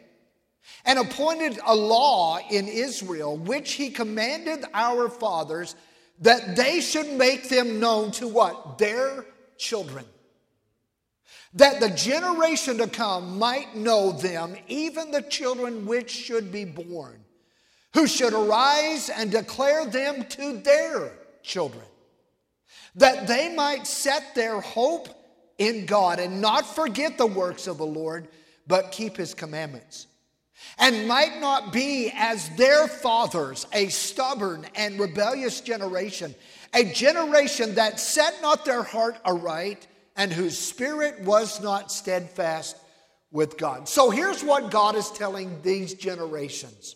and 0.83 0.97
appointed 0.97 1.59
a 1.63 1.75
law 1.75 2.39
in 2.49 2.67
Israel, 2.67 3.37
which 3.37 3.73
he 3.73 3.91
commanded 3.91 4.65
our 4.73 5.09
fathers 5.09 5.75
that 6.21 6.55
they 6.55 6.81
should 6.81 7.13
make 7.13 7.49
them 7.49 7.79
known 7.79 8.09
to 8.13 8.27
what? 8.27 8.79
Their 8.79 9.25
children. 9.59 10.05
That 11.53 11.81
the 11.81 11.89
generation 11.91 12.79
to 12.79 12.87
come 12.87 13.37
might 13.37 13.75
know 13.75 14.11
them, 14.11 14.55
even 14.67 15.11
the 15.11 15.21
children 15.21 15.85
which 15.85 16.09
should 16.09 16.51
be 16.51 16.65
born, 16.65 17.23
who 17.93 18.07
should 18.07 18.33
arise 18.33 19.09
and 19.09 19.29
declare 19.29 19.85
them 19.85 20.25
to 20.29 20.57
their 20.57 21.11
children, 21.43 21.85
that 22.95 23.27
they 23.27 23.53
might 23.53 23.87
set 23.87 24.35
their 24.35 24.59
hope 24.59 25.07
in 25.57 25.85
God 25.85 26.19
and 26.19 26.41
not 26.41 26.65
forget 26.65 27.17
the 27.17 27.27
works 27.27 27.67
of 27.67 27.77
the 27.77 27.85
Lord, 27.85 28.27
but 28.67 28.91
keep 28.91 29.17
his 29.17 29.33
commandments 29.33 30.07
and 30.77 31.07
might 31.07 31.39
not 31.39 31.71
be 31.71 32.11
as 32.15 32.49
their 32.55 32.87
fathers, 32.87 33.67
a 33.73 33.87
stubborn 33.89 34.65
and 34.75 34.99
rebellious 34.99 35.61
generation, 35.61 36.33
a 36.73 36.85
generation 36.85 37.75
that 37.75 37.99
set 37.99 38.41
not 38.41 38.65
their 38.65 38.83
heart 38.83 39.17
aright 39.25 39.87
and 40.15 40.31
whose 40.31 40.57
spirit 40.57 41.19
was 41.21 41.61
not 41.61 41.91
steadfast 41.91 42.77
with 43.31 43.57
God. 43.57 43.87
So 43.87 44.09
here's 44.09 44.43
what 44.43 44.71
God 44.71 44.95
is 44.95 45.09
telling 45.11 45.61
these 45.61 45.93
generations. 45.93 46.95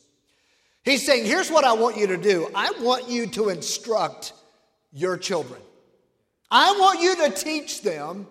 He's 0.83 1.05
saying, 1.05 1.25
Here's 1.25 1.49
what 1.49 1.63
I 1.63 1.73
want 1.73 1.97
you 1.97 2.07
to 2.07 2.17
do 2.17 2.49
I 2.53 2.71
want 2.81 3.09
you 3.09 3.27
to 3.27 3.49
instruct 3.49 4.33
your 4.91 5.17
children. 5.17 5.61
I 6.57 6.71
want 6.79 7.01
you 7.01 7.17
to 7.17 7.31
teach 7.31 7.81
them 7.81 8.27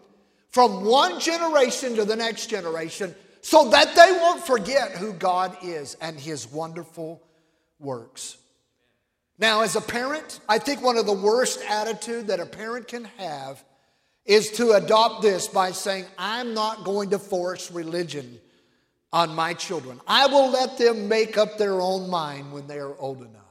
from 0.49 0.87
one 0.87 1.21
generation 1.21 1.95
to 1.97 2.07
the 2.07 2.17
next 2.17 2.47
generation 2.47 3.15
so 3.43 3.69
that 3.69 3.95
they 3.95 4.19
won't 4.19 4.47
forget 4.47 4.93
who 4.93 5.13
God 5.13 5.55
is 5.63 5.95
and 6.01 6.19
his 6.19 6.51
wonderful 6.51 7.23
works. 7.79 8.39
Now, 9.39 9.61
as 9.61 9.77
a 9.77 9.81
parent, 9.83 10.41
I 10.49 10.59
think 10.59 10.81
one 10.81 10.97
of 10.97 11.05
the 11.05 11.13
worst 11.13 11.61
attitude 11.69 12.29
that 12.29 12.41
a 12.41 12.47
parent 12.47 12.89
can 12.89 13.05
have 13.19 13.63
is 14.25 14.53
to 14.53 14.73
adopt 14.73 15.21
this 15.21 15.47
by 15.47 15.73
saying, 15.73 16.07
I'm 16.17 16.55
not 16.55 16.83
going 16.83 17.11
to 17.11 17.19
force 17.19 17.71
religion 17.71 18.41
on 19.13 19.35
my 19.35 19.53
children. 19.53 20.01
I 20.07 20.29
will 20.29 20.51
let 20.51 20.79
them 20.79 21.09
make 21.09 21.37
up 21.37 21.59
their 21.59 21.79
own 21.79 22.09
mind 22.09 22.55
when 22.55 22.69
they 22.69 22.79
are 22.79 22.99
old 22.99 23.19
enough. 23.19 23.43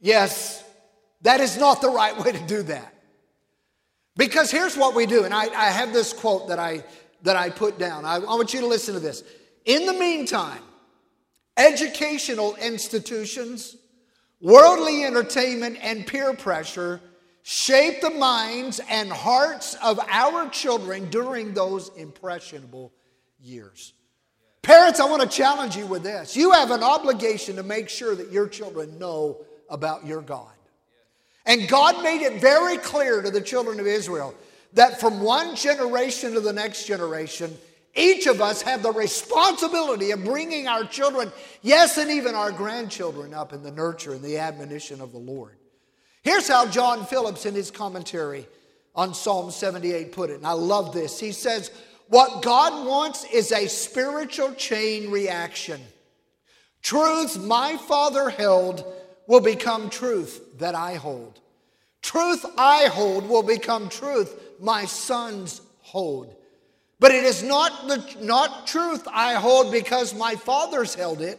Yes, 0.00 0.64
that 1.20 1.40
is 1.40 1.58
not 1.58 1.82
the 1.82 1.90
right 1.90 2.16
way 2.16 2.32
to 2.32 2.46
do 2.46 2.62
that. 2.62 2.94
Because 4.20 4.50
here's 4.50 4.76
what 4.76 4.94
we 4.94 5.06
do, 5.06 5.24
and 5.24 5.32
I, 5.32 5.44
I 5.44 5.70
have 5.70 5.94
this 5.94 6.12
quote 6.12 6.48
that 6.48 6.58
I 6.58 6.84
that 7.22 7.36
I 7.36 7.48
put 7.48 7.78
down. 7.78 8.04
I, 8.04 8.16
I 8.16 8.18
want 8.18 8.52
you 8.52 8.60
to 8.60 8.66
listen 8.66 8.92
to 8.92 9.00
this. 9.00 9.24
In 9.64 9.86
the 9.86 9.94
meantime, 9.94 10.60
educational 11.56 12.54
institutions, 12.56 13.78
worldly 14.38 15.04
entertainment, 15.04 15.78
and 15.80 16.06
peer 16.06 16.34
pressure 16.34 17.00
shape 17.44 18.02
the 18.02 18.10
minds 18.10 18.78
and 18.90 19.10
hearts 19.10 19.74
of 19.82 19.98
our 20.10 20.50
children 20.50 21.08
during 21.08 21.54
those 21.54 21.90
impressionable 21.96 22.92
years. 23.40 23.94
Parents, 24.60 25.00
I 25.00 25.06
want 25.06 25.22
to 25.22 25.28
challenge 25.34 25.78
you 25.78 25.86
with 25.86 26.02
this. 26.02 26.36
You 26.36 26.50
have 26.50 26.70
an 26.70 26.82
obligation 26.82 27.56
to 27.56 27.62
make 27.62 27.88
sure 27.88 28.14
that 28.14 28.30
your 28.30 28.48
children 28.48 28.98
know 28.98 29.46
about 29.70 30.04
your 30.04 30.20
God. 30.20 30.52
And 31.50 31.66
God 31.66 32.04
made 32.04 32.22
it 32.22 32.40
very 32.40 32.78
clear 32.78 33.22
to 33.22 33.28
the 33.28 33.40
children 33.40 33.80
of 33.80 33.86
Israel 33.88 34.36
that 34.74 35.00
from 35.00 35.20
one 35.20 35.56
generation 35.56 36.34
to 36.34 36.40
the 36.40 36.52
next 36.52 36.86
generation, 36.86 37.58
each 37.96 38.28
of 38.28 38.40
us 38.40 38.62
have 38.62 38.84
the 38.84 38.92
responsibility 38.92 40.12
of 40.12 40.22
bringing 40.24 40.68
our 40.68 40.84
children, 40.84 41.32
yes, 41.60 41.98
and 41.98 42.08
even 42.08 42.36
our 42.36 42.52
grandchildren, 42.52 43.34
up 43.34 43.52
in 43.52 43.64
the 43.64 43.72
nurture 43.72 44.12
and 44.12 44.22
the 44.22 44.38
admonition 44.38 45.00
of 45.00 45.10
the 45.10 45.18
Lord. 45.18 45.56
Here's 46.22 46.46
how 46.46 46.66
John 46.66 47.04
Phillips, 47.04 47.44
in 47.46 47.56
his 47.56 47.72
commentary 47.72 48.46
on 48.94 49.12
Psalm 49.12 49.50
78, 49.50 50.12
put 50.12 50.30
it, 50.30 50.34
and 50.34 50.46
I 50.46 50.52
love 50.52 50.94
this. 50.94 51.18
He 51.18 51.32
says, 51.32 51.72
What 52.06 52.42
God 52.42 52.86
wants 52.86 53.24
is 53.24 53.50
a 53.50 53.66
spiritual 53.66 54.54
chain 54.54 55.10
reaction. 55.10 55.80
Truths 56.80 57.38
my 57.38 57.76
father 57.76 58.30
held 58.30 58.84
will 59.30 59.40
become 59.40 59.88
truth 59.88 60.58
that 60.58 60.74
I 60.74 60.94
hold. 60.94 61.38
Truth 62.02 62.44
I 62.58 62.86
hold 62.86 63.28
will 63.28 63.44
become 63.44 63.88
truth 63.88 64.34
my 64.58 64.86
sons 64.86 65.60
hold. 65.82 66.34
But 66.98 67.12
it 67.12 67.22
is 67.22 67.40
not, 67.40 67.86
the, 67.86 68.16
not 68.22 68.66
truth 68.66 69.06
I 69.06 69.34
hold 69.34 69.70
because 69.70 70.16
my 70.16 70.34
fathers 70.34 70.96
held 70.96 71.20
it. 71.20 71.38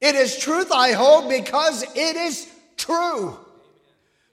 It 0.00 0.16
is 0.16 0.38
truth 0.38 0.72
I 0.72 0.90
hold 0.90 1.28
because 1.28 1.84
it 1.84 2.16
is 2.16 2.52
true 2.76 3.38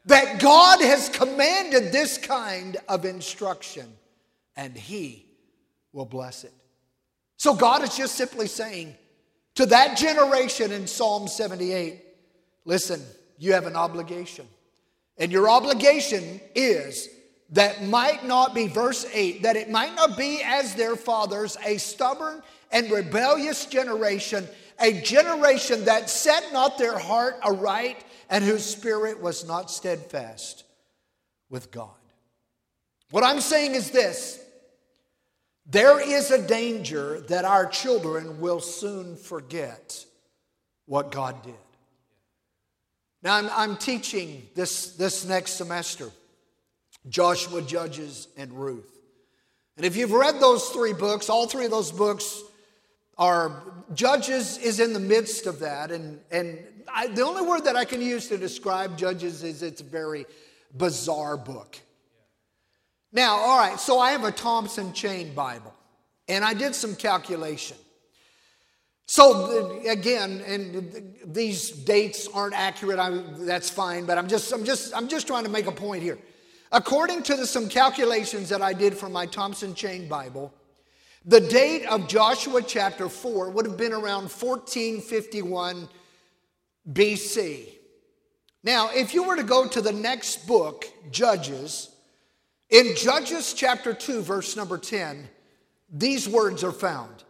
that 0.08 0.40
God 0.40 0.82
has 0.82 1.10
commanded 1.10 1.92
this 1.92 2.18
kind 2.18 2.78
of 2.90 3.06
instruction 3.06 3.86
and 4.56 4.76
He 4.76 5.28
will 5.94 6.06
bless 6.06 6.44
it. 6.44 6.54
So 7.38 7.54
God 7.54 7.84
is 7.84 7.96
just 7.96 8.16
simply 8.16 8.48
saying 8.48 8.96
to 9.54 9.68
that 9.68 9.98
generation 9.98 10.72
in 10.72 10.88
Psalm 10.88 11.28
78 11.28 12.02
listen, 12.66 13.02
you 13.38 13.54
have 13.54 13.66
an 13.66 13.76
obligation. 13.76 14.48
And 15.18 15.32
your 15.32 15.50
obligation 15.50 16.42
is 16.54 17.08
that 17.52 17.84
might 17.84 18.26
not 18.26 18.54
be, 18.54 18.68
verse 18.68 19.06
8, 19.14 19.44
that 19.44 19.56
it 19.56 19.70
might 19.70 19.96
not 19.96 20.18
be 20.18 20.42
as 20.44 20.76
their 20.76 20.96
fathers, 20.96 21.58
a 21.64 21.78
stubborn 21.78 22.42
and 22.72 22.92
rebellious 22.92 23.66
generation, 23.66 24.48
a 24.80 25.00
generation 25.02 25.86
that 25.86 26.10
set 26.10 26.52
not 26.52 26.78
their 26.78 26.98
heart 26.98 27.36
aright 27.44 28.04
and 28.30 28.44
whose 28.44 28.66
spirit 28.66 29.22
was 29.22 29.48
not 29.48 29.72
steadfast 29.72 30.64
with 31.50 31.72
God. 31.72 31.90
What 33.12 33.24
I'm 33.24 33.40
saying 33.40 33.76
is 33.76 33.92
this 33.92 34.42
there 35.68 36.00
is 36.00 36.32
a 36.32 36.46
danger 36.46 37.22
that 37.22 37.46
our 37.46 37.66
children 37.66 38.40
will 38.40 38.60
soon 38.60 39.16
forget 39.16 40.06
what 40.86 41.12
God 41.12 41.42
did. 41.44 41.54
Now, 43.26 43.38
I'm, 43.38 43.50
I'm 43.56 43.78
teaching 43.78 44.48
this, 44.54 44.92
this 44.98 45.26
next 45.26 45.54
semester. 45.54 46.12
Joshua, 47.10 47.64
Judges, 47.64 48.28
and 48.38 48.54
Ruth. 48.54 49.00
And 49.78 49.86
if 49.86 49.96
you've 49.96 50.12
read 50.12 50.40
those 50.40 50.70
three 50.70 50.94
books, 50.94 51.28
all 51.28 51.48
three 51.48 51.66
of 51.66 51.72
those 51.72 51.92
books 51.92 52.44
are, 53.18 53.64
Judges 53.96 54.60
is 54.60 54.80
in 54.80 54.94
the 54.94 55.00
midst 55.00 55.48
of 55.48 55.58
that. 55.62 55.90
And, 55.90 56.20
and 56.30 56.60
I, 56.88 57.08
the 57.08 57.24
only 57.24 57.42
word 57.42 57.62
that 57.62 57.76
I 57.76 57.84
can 57.84 58.00
use 58.00 58.28
to 58.28 58.38
describe 58.38 58.96
Judges 58.96 59.42
is 59.42 59.64
it's 59.64 59.82
a 59.82 59.86
very 59.86 60.28
bizarre 60.78 61.36
book. 61.36 61.80
Now, 63.12 63.38
all 63.38 63.58
right, 63.58 63.80
so 63.80 63.98
I 63.98 64.12
have 64.12 64.24
a 64.24 64.32
Thompson 64.32 64.94
Chain 64.94 65.34
Bible, 65.34 65.74
and 66.28 66.46
I 66.46 66.54
did 66.54 66.76
some 66.76 66.96
calculation. 66.96 67.78
So 69.08 69.82
again, 69.88 70.42
and 70.48 71.16
these 71.26 71.70
dates 71.72 72.28
aren't 72.34 72.56
accurate. 72.56 73.00
I, 73.00 73.22
that's 73.40 73.70
fine, 73.70 74.06
but 74.06 74.18
I'm 74.18 74.28
just, 74.28 74.52
I'm 74.52 74.66
just, 74.66 74.96
I'm 74.96 75.08
just 75.08 75.28
trying 75.28 75.44
to 75.44 75.50
make 75.50 75.68
a 75.68 75.72
point 75.72 76.02
here. 76.02 76.18
According 76.72 77.24
to 77.24 77.36
the, 77.36 77.46
some 77.46 77.70
calculations 77.70 78.50
that 78.50 78.62
I 78.62 78.74
did 78.74 78.98
from 78.98 79.12
my 79.12 79.28
Thompson 79.28 79.76
Chain 79.76 80.10
Bible, 80.10 80.54
the 81.24 81.40
date 81.40 81.86
of 81.86 82.08
Joshua 82.08 82.62
chapter 82.62 83.08
4 83.08 83.52
would 83.52 83.66
have 83.66 83.78
been 83.78 83.94
around 83.94 84.24
1451 84.30 85.88
BC. 86.92 87.70
Now, 88.64 88.90
if 88.92 89.14
you 89.14 89.24
were 89.24 89.36
to 89.36 89.44
go 89.44 89.68
to 89.68 89.82
the 89.82 89.92
next 89.92 90.48
book, 90.48 90.86
Judges, 91.12 91.96
in 92.70 92.96
Judges 92.96 93.54
chapter 93.54 93.94
2, 93.94 94.22
verse 94.22 94.56
number 94.56 94.78
10, 94.78 95.30
these 95.92 96.28
words 96.28 96.64
are 96.64 96.72
found. 96.72 97.24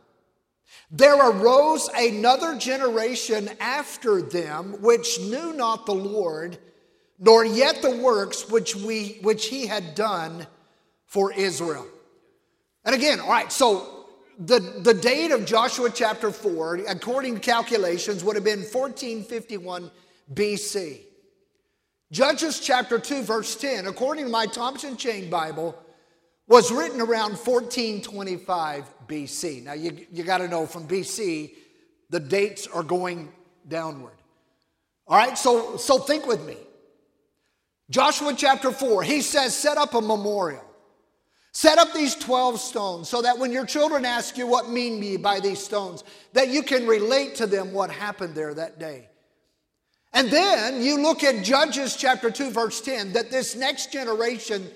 There 0.91 1.17
arose 1.17 1.89
another 1.95 2.57
generation 2.57 3.49
after 3.59 4.21
them 4.21 4.81
which 4.81 5.19
knew 5.19 5.53
not 5.53 5.85
the 5.85 5.95
Lord 5.95 6.57
nor 7.19 7.45
yet 7.45 7.81
the 7.81 7.95
works 7.97 8.49
which 8.49 8.75
we 8.75 9.19
which 9.21 9.47
he 9.47 9.67
had 9.67 9.95
done 9.95 10.45
for 11.05 11.31
Israel. 11.33 11.87
And 12.83 12.93
again, 12.93 13.19
all 13.19 13.29
right, 13.29 13.51
so 13.51 14.07
the, 14.37 14.59
the 14.59 14.93
date 14.93 15.31
of 15.31 15.45
Joshua 15.45 15.89
chapter 15.89 16.29
4, 16.29 16.81
according 16.87 17.35
to 17.35 17.39
calculations, 17.39 18.23
would 18.23 18.35
have 18.35 18.43
been 18.43 18.59
1451 18.59 19.89
BC. 20.33 20.99
Judges 22.11 22.59
chapter 22.59 22.99
2, 22.99 23.23
verse 23.23 23.55
10, 23.55 23.87
according 23.87 24.25
to 24.25 24.31
my 24.31 24.45
Thompson 24.45 24.97
Chain 24.97 25.29
Bible, 25.29 25.75
was 26.47 26.71
written 26.71 27.01
around 27.01 27.33
1425 27.33 28.85
BC. 29.07 29.63
Now, 29.63 29.73
you, 29.73 30.05
you 30.11 30.23
got 30.23 30.39
to 30.39 30.47
know 30.47 30.65
from 30.65 30.87
BC, 30.87 31.51
the 32.09 32.19
dates 32.19 32.67
are 32.67 32.83
going 32.83 33.31
downward. 33.67 34.13
All 35.07 35.17
right, 35.17 35.37
so, 35.37 35.77
so 35.77 35.99
think 35.99 36.27
with 36.27 36.45
me. 36.45 36.57
Joshua 37.89 38.33
chapter 38.35 38.71
4, 38.71 39.03
he 39.03 39.21
says, 39.21 39.55
set 39.55 39.77
up 39.77 39.93
a 39.93 40.01
memorial. 40.01 40.63
Set 41.51 41.77
up 41.77 41.93
these 41.93 42.15
12 42.15 42.59
stones 42.59 43.07
so 43.07 43.21
that 43.21 43.37
when 43.37 43.51
your 43.51 43.65
children 43.65 44.03
ask 44.03 44.37
you 44.37 44.45
what 44.45 44.69
mean 44.69 45.01
ye 45.01 45.15
by 45.15 45.39
these 45.39 45.63
stones, 45.63 46.03
that 46.33 46.49
you 46.49 46.61
can 46.61 46.85
relate 46.85 47.35
to 47.35 47.47
them 47.47 47.71
what 47.71 47.89
happened 47.89 48.35
there 48.35 48.53
that 48.53 48.77
day. 48.77 49.07
And 50.11 50.29
then 50.29 50.81
you 50.81 51.01
look 51.01 51.23
at 51.23 51.43
Judges 51.43 51.95
chapter 51.95 52.29
2, 52.29 52.49
verse 52.49 52.81
10, 52.81 53.13
that 53.13 53.31
this 53.31 53.55
next 53.55 53.91
generation 53.91 54.69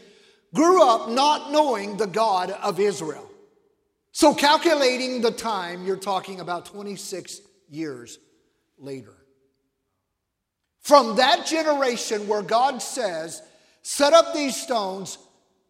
grew 0.53 0.83
up 0.83 1.09
not 1.09 1.51
knowing 1.51 1.97
the 1.97 2.07
God 2.07 2.51
of 2.51 2.79
Israel. 2.79 3.29
So, 4.11 4.33
calculating 4.33 5.21
the 5.21 5.31
time, 5.31 5.85
you're 5.85 5.95
talking 5.95 6.39
about 6.39 6.65
26 6.65 7.41
years 7.69 8.19
later. 8.77 9.13
From 10.81 11.17
that 11.17 11.45
generation 11.45 12.27
where 12.27 12.41
God 12.41 12.81
says, 12.81 13.41
set 13.83 14.13
up 14.13 14.33
these 14.33 14.55
stones, 14.55 15.17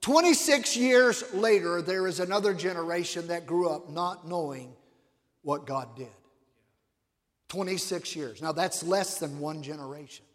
26 0.01 0.77
years 0.77 1.23
later, 1.33 1.81
there 1.81 2.07
is 2.07 2.19
another 2.19 2.53
generation 2.53 3.27
that 3.27 3.45
grew 3.45 3.69
up 3.69 3.89
not 3.89 4.27
knowing 4.27 4.73
what 5.41 5.65
God 5.65 5.97
did. 5.97 6.07
26 7.49 8.15
years. 8.15 8.41
Now, 8.41 8.51
that's 8.51 8.83
less 8.83 9.19
than 9.19 9.39
one 9.39 9.61
generation. 9.61 10.25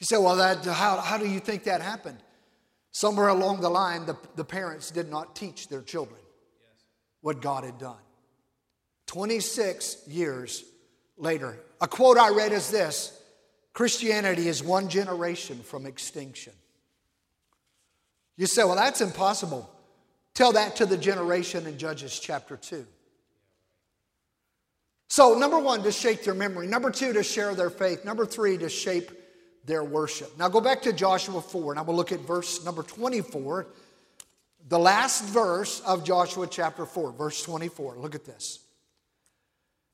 You 0.00 0.04
say, 0.06 0.18
well, 0.18 0.36
that, 0.36 0.64
how, 0.64 0.98
how 0.98 1.16
do 1.16 1.26
you 1.26 1.40
think 1.40 1.64
that 1.64 1.80
happened? 1.80 2.18
Somewhere 2.98 3.28
along 3.28 3.60
the 3.60 3.68
line, 3.68 4.06
the, 4.06 4.16
the 4.34 4.44
parents 4.44 4.90
did 4.90 5.08
not 5.08 5.36
teach 5.36 5.68
their 5.68 5.82
children 5.82 6.18
what 7.20 7.40
God 7.40 7.62
had 7.62 7.78
done. 7.78 8.00
26 9.06 10.08
years 10.08 10.64
later. 11.16 11.60
A 11.80 11.86
quote 11.86 12.18
I 12.18 12.30
read 12.30 12.50
is 12.50 12.72
this 12.72 13.16
Christianity 13.72 14.48
is 14.48 14.64
one 14.64 14.88
generation 14.88 15.60
from 15.60 15.86
extinction. 15.86 16.52
You 18.36 18.46
say, 18.46 18.64
well, 18.64 18.74
that's 18.74 19.00
impossible. 19.00 19.70
Tell 20.34 20.50
that 20.54 20.74
to 20.74 20.84
the 20.84 20.96
generation 20.96 21.68
in 21.68 21.78
Judges 21.78 22.18
chapter 22.18 22.56
2. 22.56 22.84
So, 25.08 25.38
number 25.38 25.60
one, 25.60 25.84
to 25.84 25.92
shake 25.92 26.24
their 26.24 26.34
memory. 26.34 26.66
Number 26.66 26.90
two, 26.90 27.12
to 27.12 27.22
share 27.22 27.54
their 27.54 27.70
faith. 27.70 28.04
Number 28.04 28.26
three, 28.26 28.58
to 28.58 28.68
shape 28.68 29.12
their 29.64 29.84
worship. 29.84 30.36
Now, 30.38 30.48
go 30.48 30.60
back 30.60 30.82
to 30.82 30.92
Joshua 30.92 31.40
4, 31.40 31.72
and 31.72 31.78
I 31.78 31.82
will 31.82 31.94
look 31.94 32.12
at 32.12 32.20
verse 32.20 32.64
number 32.64 32.82
24, 32.82 33.66
the 34.68 34.78
last 34.78 35.24
verse 35.24 35.80
of 35.80 36.04
Joshua 36.04 36.46
chapter 36.46 36.86
4, 36.86 37.12
verse 37.12 37.42
24. 37.42 37.96
Look 37.96 38.14
at 38.14 38.24
this. 38.24 38.60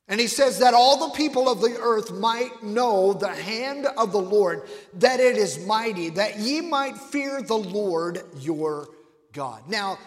And 0.07 0.19
he 0.19 0.27
says 0.27 0.59
that 0.59 0.73
all 0.73 1.07
the 1.07 1.15
people 1.15 1.49
of 1.49 1.61
the 1.61 1.77
earth 1.81 2.11
might 2.11 2.61
know 2.61 3.13
the 3.13 3.33
hand 3.33 3.87
of 3.97 4.11
the 4.11 4.21
Lord, 4.21 4.63
that 4.95 5.19
it 5.19 5.35
is 5.35 5.65
mighty, 5.65 6.09
that 6.09 6.37
ye 6.37 6.61
might 6.61 6.95
fear 6.95 7.41
the 7.41 7.57
Lord 7.57 8.21
your 8.37 8.87
God. 9.33 9.67
Now, 9.67 9.97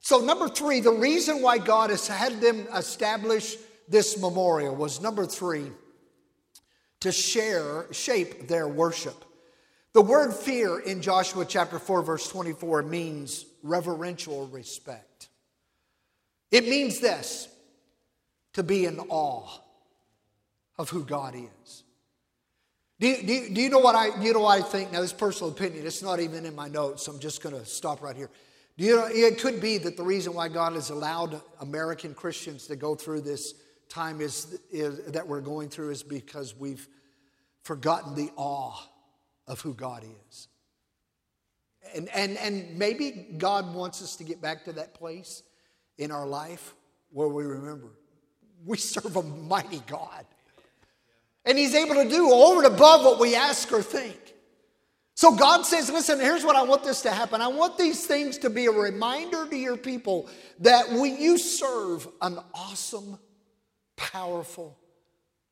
so 0.00 0.18
number 0.18 0.48
three, 0.48 0.80
the 0.80 0.92
reason 0.92 1.42
why 1.42 1.58
God 1.58 1.90
has 1.90 2.08
had 2.08 2.40
them 2.40 2.66
establish 2.74 3.56
this 3.88 4.18
memorial 4.20 4.74
was 4.74 5.00
number 5.00 5.26
three, 5.26 5.70
to 7.00 7.12
share, 7.12 7.86
shape 7.92 8.48
their 8.48 8.68
worship. 8.68 9.24
The 9.92 10.02
word 10.02 10.32
fear 10.32 10.78
in 10.78 11.02
Joshua 11.02 11.44
chapter 11.44 11.78
4, 11.78 12.02
verse 12.02 12.28
24 12.28 12.82
means 12.82 13.44
reverential 13.62 14.46
respect. 14.48 15.28
It 16.50 16.64
means 16.68 17.00
this 17.00 17.48
to 18.52 18.62
be 18.62 18.84
in 18.84 19.00
awe 19.08 19.48
of 20.78 20.90
who 20.90 21.04
God 21.04 21.34
is. 21.34 21.84
Do 22.98 23.08
you, 23.08 23.22
do, 23.22 23.32
you, 23.32 23.54
do 23.54 23.60
you 23.62 23.70
know 23.70 23.78
what 23.78 23.94
I 23.94 24.20
you 24.20 24.34
know 24.34 24.40
what 24.40 24.60
I 24.60 24.62
think? 24.62 24.92
Now, 24.92 25.00
this 25.00 25.12
personal 25.12 25.50
opinion, 25.50 25.86
it's 25.86 26.02
not 26.02 26.20
even 26.20 26.44
in 26.44 26.54
my 26.54 26.68
notes, 26.68 27.04
so 27.04 27.12
I'm 27.12 27.18
just 27.18 27.42
going 27.42 27.54
to 27.54 27.64
stop 27.64 28.02
right 28.02 28.14
here. 28.14 28.28
Do 28.76 28.84
you 28.84 28.96
know, 28.96 29.08
it 29.10 29.40
could 29.40 29.60
be 29.60 29.78
that 29.78 29.96
the 29.96 30.02
reason 30.02 30.34
why 30.34 30.48
God 30.48 30.74
has 30.74 30.90
allowed 30.90 31.40
American 31.60 32.14
Christians 32.14 32.66
to 32.66 32.76
go 32.76 32.94
through 32.94 33.22
this 33.22 33.54
time 33.90 34.20
is, 34.20 34.58
is 34.70 35.04
that 35.12 35.26
we're 35.26 35.40
going 35.40 35.68
through 35.68 35.90
is 35.90 36.02
because 36.02 36.56
we've 36.56 36.88
forgotten 37.62 38.14
the 38.14 38.30
awe 38.36 38.80
of 39.46 39.60
who 39.60 39.74
God 39.74 40.04
is. 40.28 40.48
And, 41.94 42.08
and, 42.14 42.38
and 42.38 42.78
maybe 42.78 43.26
God 43.36 43.74
wants 43.74 44.02
us 44.02 44.16
to 44.16 44.24
get 44.24 44.40
back 44.40 44.64
to 44.64 44.72
that 44.74 44.94
place 44.94 45.42
in 45.98 46.10
our 46.10 46.26
life 46.26 46.74
where 47.10 47.28
we 47.28 47.44
remember 47.44 47.90
we 48.64 48.76
serve 48.76 49.16
a 49.16 49.22
mighty 49.22 49.82
God. 49.86 50.24
And 51.44 51.56
He's 51.56 51.74
able 51.74 51.94
to 51.94 52.08
do 52.08 52.30
over 52.30 52.64
and 52.64 52.74
above 52.74 53.04
what 53.04 53.18
we 53.18 53.34
ask 53.34 53.72
or 53.72 53.82
think. 53.82 54.34
So 55.14 55.34
God 55.34 55.66
says, 55.66 55.90
listen, 55.90 56.18
here's 56.18 56.44
what 56.44 56.56
I 56.56 56.62
want 56.62 56.82
this 56.82 57.02
to 57.02 57.10
happen. 57.10 57.42
I 57.42 57.48
want 57.48 57.76
these 57.76 58.06
things 58.06 58.38
to 58.38 58.48
be 58.50 58.66
a 58.66 58.70
reminder 58.70 59.46
to 59.46 59.56
your 59.56 59.76
people 59.76 60.28
that 60.60 60.90
we, 60.90 61.10
you 61.10 61.36
serve 61.36 62.08
an 62.22 62.38
awesome, 62.54 63.18
powerful, 64.00 64.76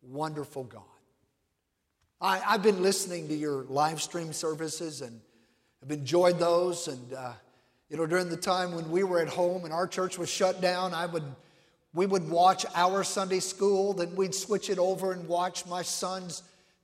wonderful 0.02 0.64
God. 0.64 0.82
I, 2.20 2.38
have 2.38 2.62
been 2.62 2.82
listening 2.82 3.28
to 3.28 3.34
your 3.34 3.64
live 3.64 4.00
stream 4.00 4.32
services 4.32 5.02
and 5.02 5.20
I've 5.82 5.90
enjoyed 5.90 6.38
those. 6.38 6.88
And, 6.88 7.12
uh, 7.12 7.32
you 7.90 7.96
know, 7.96 8.06
during 8.06 8.28
the 8.28 8.36
time 8.36 8.74
when 8.74 8.90
we 8.90 9.04
were 9.04 9.20
at 9.20 9.28
home 9.28 9.64
and 9.64 9.72
our 9.72 9.86
church 9.86 10.18
was 10.18 10.28
shut 10.28 10.60
down, 10.60 10.94
I 10.94 11.06
would 11.06 11.24
we 11.94 12.06
would 12.06 12.28
watch 12.28 12.66
our 12.74 13.02
Sunday 13.02 13.40
school, 13.40 13.94
then 13.94 14.14
we'd 14.14 14.34
switch 14.34 14.68
it 14.68 14.78
over 14.78 15.12
and 15.12 15.26
watch 15.26 15.64
my 15.66 15.82
son's 15.82 16.42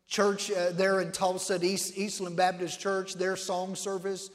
church 0.09 0.51
uh, 0.51 0.71
there 0.73 1.01
in 1.01 1.13
Tulsa 1.13 1.63
East, 1.63 1.99
Eastland 1.99 2.37
Baptist 2.37 2.81
Church, 2.81 3.15
their 3.15 3.37
song 3.37 3.77
service, 3.77 4.31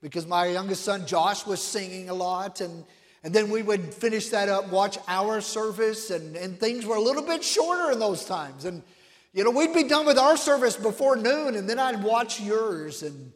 because 0.00 0.24
my 0.26 0.46
youngest 0.46 0.84
son 0.84 1.04
Josh 1.04 1.44
was 1.46 1.60
singing 1.60 2.10
a 2.10 2.14
lot. 2.14 2.60
And, 2.60 2.84
and 3.24 3.32
then 3.32 3.48
we 3.48 3.62
would 3.62 3.94
finish 3.94 4.28
that 4.28 4.50
up, 4.50 4.68
watch 4.68 4.98
our 5.08 5.40
service, 5.40 6.10
and, 6.10 6.36
and 6.36 6.60
things 6.60 6.84
were 6.84 6.96
a 6.96 7.00
little 7.00 7.22
bit 7.22 7.42
shorter 7.42 7.90
in 7.90 7.98
those 7.98 8.26
times. 8.26 8.66
And, 8.66 8.82
you 9.32 9.42
know, 9.42 9.50
we'd 9.50 9.72
be 9.72 9.84
done 9.84 10.04
with 10.04 10.18
our 10.18 10.36
service 10.36 10.76
before 10.76 11.16
noon, 11.16 11.54
and 11.54 11.68
then 11.68 11.78
I'd 11.78 12.02
watch 12.02 12.38
yours. 12.38 13.02
And 13.02 13.32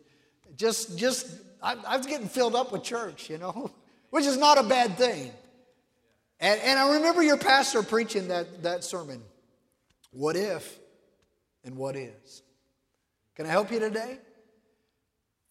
just, 0.59 0.99
just 0.99 1.27
I, 1.63 1.75
I 1.87 1.97
was 1.97 2.05
getting 2.05 2.29
filled 2.29 2.55
up 2.55 2.71
with 2.71 2.83
church, 2.83 3.31
you 3.31 3.39
know, 3.39 3.71
which 4.11 4.27
is 4.27 4.37
not 4.37 4.59
a 4.59 4.63
bad 4.63 4.99
thing. 4.99 5.33
And, 6.39 6.61
and 6.61 6.79
I 6.79 6.97
remember 6.97 7.23
your 7.23 7.39
pastor 7.39 7.83
preaching 7.83 8.29
that, 8.29 8.63
that 8.65 8.85
sermon 8.85 9.23
What 10.11 10.37
if 10.37 10.79
and 11.65 11.77
what 11.77 11.97
is? 11.97 12.43
Can 13.37 13.47
I 13.47 13.49
help 13.49 13.73
you 13.73 13.81
today? 13.81 14.19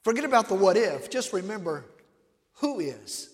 Forget 0.04 0.26
about 0.26 0.48
the 0.48 0.54
what 0.54 0.78
if, 0.78 1.10
just 1.10 1.34
remember 1.34 1.86
who 2.60 2.80
is. 2.80 3.34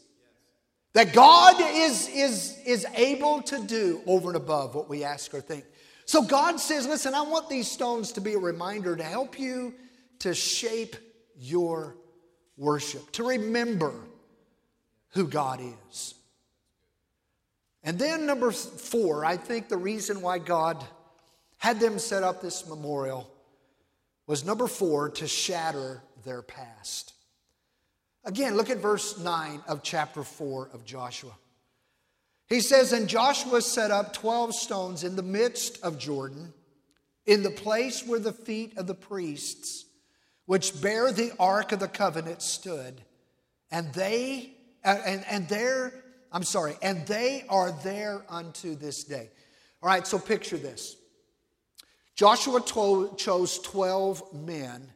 That 0.94 1.14
God 1.14 1.56
is, 1.60 2.08
is, 2.08 2.58
is 2.66 2.86
able 2.96 3.42
to 3.44 3.60
do 3.66 4.02
over 4.06 4.30
and 4.30 4.38
above 4.38 4.76
what 4.76 4.90
we 4.90 5.04
ask 5.04 5.34
or 5.34 5.42
think. 5.42 5.66
So 6.06 6.22
God 6.22 6.60
says, 6.60 6.86
listen, 6.86 7.14
I 7.16 7.22
want 7.22 7.50
these 7.50 7.70
stones 7.70 8.12
to 8.14 8.22
be 8.22 8.34
a 8.34 8.40
reminder 8.40 8.96
to 8.96 9.04
help 9.04 9.40
you 9.40 9.74
to 10.20 10.34
shape 10.34 10.96
your 11.36 11.96
worship, 12.58 13.12
to 13.14 13.28
remember 13.28 13.94
who 15.10 15.28
God 15.28 15.62
is. 15.90 16.16
And 17.84 18.00
then, 18.00 18.26
number 18.26 18.52
four, 18.52 19.26
I 19.26 19.36
think 19.36 19.68
the 19.68 19.78
reason 19.78 20.22
why 20.22 20.40
God 20.40 20.84
had 21.58 21.80
them 21.80 22.00
set 22.00 22.24
up 22.24 22.42
this 22.42 22.68
memorial 22.68 23.30
was 24.26 24.46
number 24.46 24.68
four, 24.68 25.10
to 25.10 25.28
shatter 25.28 26.02
their 26.24 26.42
past. 26.42 27.14
Again, 28.26 28.56
look 28.56 28.70
at 28.70 28.78
verse 28.78 29.18
9 29.18 29.64
of 29.68 29.84
chapter 29.84 30.24
4 30.24 30.70
of 30.74 30.86
Joshua. 30.86 31.34
He 32.48 32.62
says, 32.62 32.94
And 32.94 33.08
Joshua 33.08 33.62
set 33.62 33.92
up 33.92 34.14
12 34.14 34.56
stones 34.56 35.04
in 35.04 35.16
the 35.16 35.24
midst 35.24 35.84
of 35.84 35.98
Jordan, 35.98 36.54
in 37.26 37.44
the 37.44 37.52
place 37.52 38.06
where 38.06 38.20
the 38.20 38.34
feet 38.34 38.78
of 38.78 38.88
the 38.88 38.94
priests, 38.94 39.86
which 40.46 40.82
bear 40.82 41.12
the 41.12 41.32
ark 41.40 41.72
of 41.72 41.80
the 41.80 41.88
covenant, 41.88 42.42
stood. 42.42 43.02
And 43.72 43.94
they, 43.94 44.54
and, 44.84 45.26
and 45.30 45.50
there 45.50 45.94
I'm 46.34 46.44
sorry, 46.44 46.76
and 46.82 47.06
they 47.06 47.46
are 47.48 47.72
there 47.84 48.26
unto 48.28 48.74
this 48.74 49.04
day. 49.04 49.30
All 49.84 49.88
right, 49.88 50.06
so 50.06 50.18
picture 50.18 50.58
this. 50.58 50.98
Joshua 52.16 52.60
to- 52.60 53.14
chose 53.18 53.60
12 53.60 54.34
men 54.34 54.90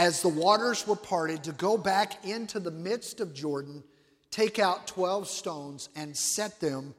as 0.00 0.22
the 0.22 0.28
waters 0.28 0.86
were 0.86 0.96
parted 0.96 1.44
to 1.44 1.52
go 1.52 1.76
back 1.76 2.24
into 2.24 2.58
the 2.58 2.70
midst 2.70 3.20
of 3.20 3.34
Jordan, 3.34 3.84
take 4.30 4.58
out 4.58 4.86
12 4.86 5.28
stones, 5.28 5.90
and 5.94 6.16
set 6.16 6.58
them 6.58 6.94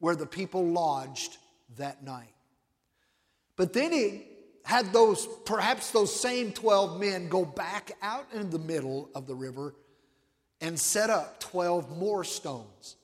where 0.00 0.16
the 0.16 0.26
people 0.26 0.66
lodged 0.66 1.36
that 1.78 2.02
night. 2.02 2.34
But 3.54 3.72
then 3.72 3.92
he 3.92 4.24
had 4.64 4.92
those, 4.92 5.28
perhaps 5.44 5.92
those 5.92 6.12
same 6.12 6.50
12 6.50 6.98
men 6.98 7.28
go 7.28 7.44
back 7.44 7.92
out 8.02 8.26
in 8.34 8.50
the 8.50 8.58
middle 8.58 9.10
of 9.14 9.28
the 9.28 9.34
river 9.36 9.76
and 10.60 10.76
set 10.76 11.08
up 11.08 11.38
12 11.38 11.96
more 11.98 12.24
stones. 12.24 12.96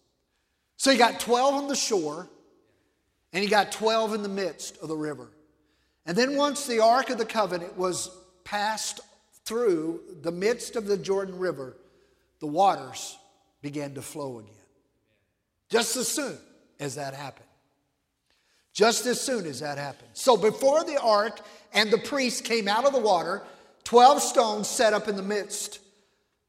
So 0.76 0.90
you 0.90 0.98
got 0.98 1.20
12 1.20 1.54
on 1.54 1.68
the 1.68 1.76
shore, 1.76 2.28
and 3.32 3.44
you 3.44 3.48
got 3.48 3.70
12 3.70 4.14
in 4.14 4.22
the 4.24 4.28
midst 4.28 4.76
of 4.78 4.88
the 4.88 4.96
river. 4.96 5.28
And 6.04 6.18
then 6.18 6.34
once 6.34 6.66
the 6.66 6.80
Ark 6.80 7.10
of 7.10 7.18
the 7.18 7.24
Covenant 7.24 7.78
was 7.78 8.10
passed 8.42 9.00
through 9.46 10.00
the 10.22 10.32
midst 10.32 10.76
of 10.76 10.86
the 10.86 10.98
Jordan 10.98 11.38
River, 11.38 11.76
the 12.40 12.46
waters 12.46 13.16
began 13.62 13.94
to 13.94 14.02
flow 14.02 14.40
again. 14.40 14.52
Just 15.70 15.96
as 15.96 16.08
soon 16.08 16.36
as 16.78 16.96
that 16.96 17.14
happened. 17.14 17.46
Just 18.74 19.06
as 19.06 19.20
soon 19.20 19.46
as 19.46 19.60
that 19.60 19.78
happened. 19.78 20.10
So 20.12 20.36
before 20.36 20.84
the 20.84 21.00
ark 21.00 21.40
and 21.72 21.90
the 21.90 21.98
priest 21.98 22.44
came 22.44 22.68
out 22.68 22.84
of 22.84 22.92
the 22.92 23.00
water, 23.00 23.42
12 23.84 24.20
stones 24.20 24.68
set 24.68 24.92
up 24.92 25.08
in 25.08 25.16
the 25.16 25.22
midst 25.22 25.78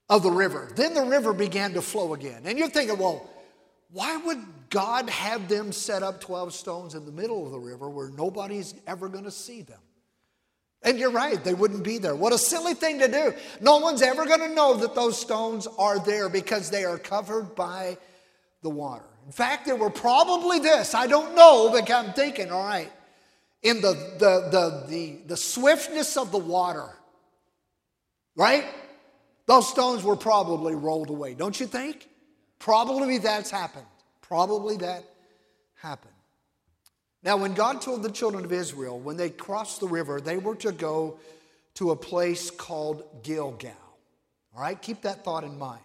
of 0.09 0.23
the 0.23 0.31
river. 0.31 0.69
Then 0.75 0.93
the 0.93 1.05
river 1.05 1.33
began 1.33 1.73
to 1.73 1.81
flow 1.81 2.13
again. 2.13 2.41
And 2.45 2.57
you're 2.57 2.69
thinking, 2.69 2.97
well, 2.97 3.29
why 3.91 4.17
would 4.17 4.43
God 4.69 5.09
have 5.09 5.47
them 5.47 5.71
set 5.71 6.03
up 6.03 6.19
12 6.19 6.53
stones 6.53 6.95
in 6.95 7.05
the 7.05 7.11
middle 7.11 7.45
of 7.45 7.51
the 7.51 7.59
river 7.59 7.89
where 7.89 8.09
nobody's 8.09 8.73
ever 8.85 9.07
going 9.07 9.23
to 9.23 9.31
see 9.31 9.61
them? 9.61 9.79
And 10.83 10.99
you're 10.99 11.11
right, 11.11 11.43
they 11.43 11.53
wouldn't 11.53 11.83
be 11.83 11.97
there. 11.97 12.15
What 12.15 12.33
a 12.33 12.37
silly 12.37 12.73
thing 12.73 12.99
to 12.99 13.07
do. 13.07 13.33
No 13.59 13.77
one's 13.77 14.01
ever 14.01 14.25
going 14.25 14.41
to 14.41 14.53
know 14.53 14.75
that 14.75 14.95
those 14.95 15.19
stones 15.19 15.67
are 15.77 15.99
there 15.99 16.29
because 16.29 16.69
they 16.69 16.85
are 16.85 16.97
covered 16.97 17.55
by 17.55 17.97
the 18.61 18.69
water. 18.69 19.05
In 19.25 19.31
fact, 19.31 19.65
they 19.65 19.73
were 19.73 19.89
probably 19.89 20.59
this. 20.59 20.93
I 20.93 21.07
don't 21.07 21.35
know, 21.35 21.69
but 21.71 21.91
I'm 21.91 22.13
thinking, 22.13 22.51
all 22.51 22.63
right, 22.63 22.91
in 23.63 23.81
the, 23.81 23.93
the, 24.19 24.49
the, 24.49 24.85
the, 24.87 25.21
the 25.27 25.37
swiftness 25.37 26.15
of 26.15 26.31
the 26.31 26.37
water, 26.37 26.89
right? 28.35 28.65
Those 29.47 29.67
stones 29.67 30.03
were 30.03 30.15
probably 30.15 30.75
rolled 30.75 31.09
away, 31.09 31.33
don't 31.33 31.59
you 31.59 31.65
think? 31.65 32.07
Probably 32.59 33.17
that's 33.17 33.49
happened. 33.49 33.85
Probably 34.21 34.77
that 34.77 35.03
happened. 35.75 36.13
Now, 37.23 37.37
when 37.37 37.53
God 37.53 37.81
told 37.81 38.03
the 38.03 38.11
children 38.11 38.45
of 38.45 38.53
Israel, 38.53 38.99
when 38.99 39.17
they 39.17 39.29
crossed 39.29 39.79
the 39.79 39.87
river, 39.87 40.21
they 40.21 40.37
were 40.37 40.55
to 40.57 40.71
go 40.71 41.19
to 41.75 41.91
a 41.91 41.95
place 41.95 42.49
called 42.49 43.23
Gilgal. 43.23 43.71
All 44.55 44.61
right, 44.61 44.81
keep 44.81 45.01
that 45.01 45.23
thought 45.23 45.43
in 45.43 45.57
mind. 45.57 45.81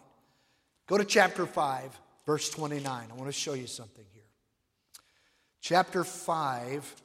Go 0.86 0.98
to 0.98 1.04
chapter 1.04 1.46
5, 1.46 1.98
verse 2.26 2.50
29. 2.50 3.08
I 3.10 3.14
want 3.14 3.26
to 3.26 3.32
show 3.32 3.54
you 3.54 3.66
something 3.66 4.04
here. 4.12 4.22
Chapter 5.60 6.04
5, 6.04 7.02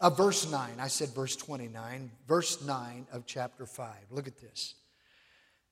uh, 0.00 0.10
verse 0.10 0.50
9. 0.50 0.70
I 0.78 0.88
said 0.88 1.10
verse 1.10 1.36
29. 1.36 2.10
Verse 2.28 2.62
9 2.62 3.06
of 3.12 3.26
chapter 3.26 3.66
5. 3.66 3.88
Look 4.10 4.26
at 4.26 4.38
this. 4.38 4.74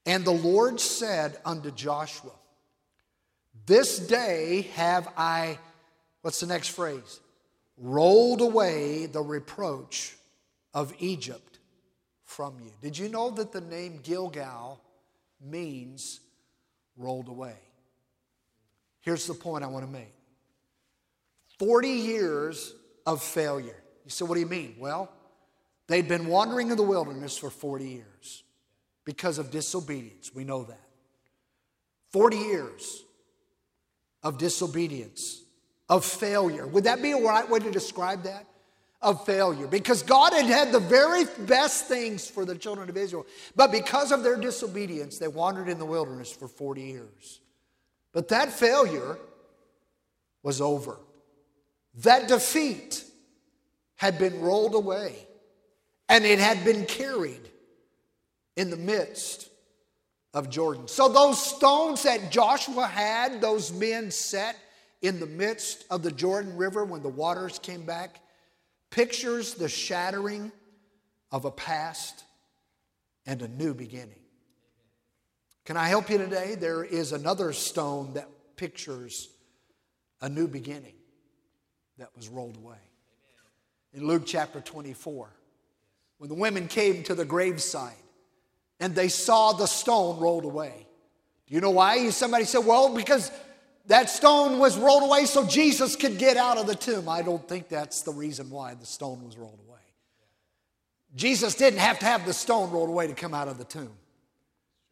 And 0.07 0.25
the 0.25 0.33
Lord 0.33 0.81
said 0.81 1.39
unto 1.45 1.71
Joshua, 1.71 2.33
This 3.67 3.99
day 3.99 4.69
have 4.75 5.09
I, 5.17 5.59
what's 6.23 6.41
the 6.41 6.47
next 6.47 6.69
phrase? 6.69 7.21
Rolled 7.77 8.41
away 8.41 9.07
the 9.07 9.23
reproach 9.23 10.17
of 10.73 10.95
Egypt 10.99 11.59
from 12.25 12.59
you. 12.61 12.71
Did 12.83 12.97
you 12.97 13.09
know 13.09 13.31
that 13.31 13.53
the 13.53 13.61
name 13.61 14.01
Gilgal 14.03 14.81
means 15.41 16.21
rolled 16.97 17.29
away? 17.29 17.57
Here's 19.01 19.27
the 19.27 19.35
point 19.35 19.65
I 19.65 19.67
want 19.67 19.85
to 19.85 19.91
make 19.91 20.15
40 21.59 21.89
years 21.89 22.75
of 23.07 23.23
failure. 23.23 23.77
You 24.05 24.11
say, 24.11 24.25
what 24.25 24.35
do 24.35 24.41
you 24.41 24.47
mean? 24.47 24.77
Well, 24.79 25.11
they'd 25.87 26.09
been 26.09 26.27
wandering 26.27 26.71
in 26.71 26.77
the 26.77 26.83
wilderness 26.83 27.37
for 27.37 27.51
40 27.51 27.87
years 27.87 28.43
because 29.05 29.39
of 29.39 29.51
disobedience. 29.51 30.35
We 30.35 30.45
know 30.45 30.65
that. 30.65 30.81
40 32.11 32.37
years 32.37 33.05
of 34.23 34.39
disobedience, 34.39 35.43
of 35.95 36.05
failure. 36.05 36.67
Would 36.67 36.85
that 36.85 37.01
be 37.01 37.13
a 37.13 37.23
right 37.23 37.49
way 37.49 37.61
to 37.61 37.71
describe 37.71 38.25
that? 38.25 38.47
Of 39.01 39.25
failure. 39.25 39.69
Because 39.69 40.03
God 40.03 40.33
had 40.33 40.47
had 40.47 40.73
the 40.73 40.81
very 40.81 41.25
best 41.47 41.87
things 41.87 42.29
for 42.29 42.45
the 42.45 42.57
children 42.57 42.89
of 42.89 42.97
Israel. 42.97 43.27
But 43.55 43.71
because 43.71 44.11
of 44.11 44.25
their 44.25 44.37
disobedience, 44.37 45.19
they 45.19 45.29
wandered 45.29 45.69
in 45.69 45.79
the 45.79 45.85
wilderness 45.85 46.33
for 46.33 46.49
40 46.49 46.83
years. 46.83 47.41
But 48.13 48.27
that 48.29 48.51
failure 48.51 49.19
was 50.43 50.61
over. 50.61 50.99
That 51.99 52.27
defeat 52.27 53.05
had 53.95 54.19
been 54.19 54.41
rolled 54.41 54.75
away 54.75 55.15
and 56.09 56.25
it 56.25 56.41
had 56.41 56.65
been 56.65 56.87
carried 56.87 57.49
in 58.57 58.69
the 58.69 58.77
midst 58.77 59.49
of 60.33 60.51
Jordan. 60.51 60.89
So, 60.89 61.09
those 61.09 61.41
stones 61.41 62.03
that 62.03 62.33
Joshua 62.33 62.89
had, 62.89 63.41
those 63.41 63.73
men 63.73 64.11
set 64.11 64.57
in 65.05 65.21
the 65.21 65.27
midst 65.27 65.85
of 65.91 66.03
the 66.03 66.11
Jordan 66.11 66.57
River 66.57 66.83
when 66.83 67.03
the 67.03 67.11
waters 67.11 67.59
came 67.59 67.85
back, 67.85 68.21
pictures 68.91 69.53
the 69.53 69.69
shattering 69.69 70.51
of 71.31 71.45
a 71.45 71.51
past 71.51 72.25
and 73.27 73.43
a 73.43 73.49
new 73.49 73.75
beginning. 73.75 74.23
Can 75.67 75.77
I 75.77 75.89
help 75.89 76.09
you 76.09 76.17
today? 76.17 76.55
There 76.55 76.83
is 76.83 77.13
another 77.13 77.53
stone 77.53 78.15
that 78.15 78.31
pictures 78.57 79.29
a 80.23 80.29
new 80.31 80.49
beginning 80.49 80.95
that 81.99 82.09
was 82.17 82.31
rolled 82.31 82.57
away. 82.57 82.81
In 83.93 84.07
Luke 84.07 84.23
chapter 84.25 84.63
24, 84.63 85.29
when 86.17 86.29
the 86.29 86.35
women 86.35 86.67
came 86.67 87.03
to 87.03 87.15
the 87.15 87.27
graveside, 87.27 87.93
and 88.81 88.95
they 88.95 89.09
saw 89.09 89.53
the 89.53 89.67
stone 89.67 90.19
rolled 90.19 90.45
away. 90.45 90.87
Do 91.47 91.55
you 91.55 91.61
know 91.61 91.71
why? 91.71 92.09
Somebody 92.09 92.45
said, 92.45 92.65
well, 92.65 92.95
because 92.95 93.31
that 93.87 94.09
stone 94.09 94.59
was 94.59 94.79
rolled 94.79 95.03
away 95.03 95.27
so 95.27 95.47
Jesus 95.47 95.97
could 95.97 96.19
get 96.19 96.37
out 96.37 96.57
of 96.57 96.67
the 96.67 96.75
tomb. 96.75 97.09
I 97.09 97.23
don't 97.23 97.47
think 97.47 97.69
that's 97.69 98.03
the 98.03 98.13
reason 98.13 98.51
why 98.51 98.75
the 98.75 98.87
stone 98.87 99.25
was 99.25 99.37
rolled 99.37 99.61
away. 99.69 99.79
Jesus 101.15 101.55
didn't 101.55 101.81
have 101.81 101.99
to 102.01 102.07
have 102.07 102.27
the 102.27 102.33
stone 102.33 102.71
rolled 102.71 102.89
away 102.89 103.07
to 103.07 103.15
come 103.15 103.35
out 103.35 103.47
of 103.47 103.59
the 103.59 103.65
tomb. 103.65 103.93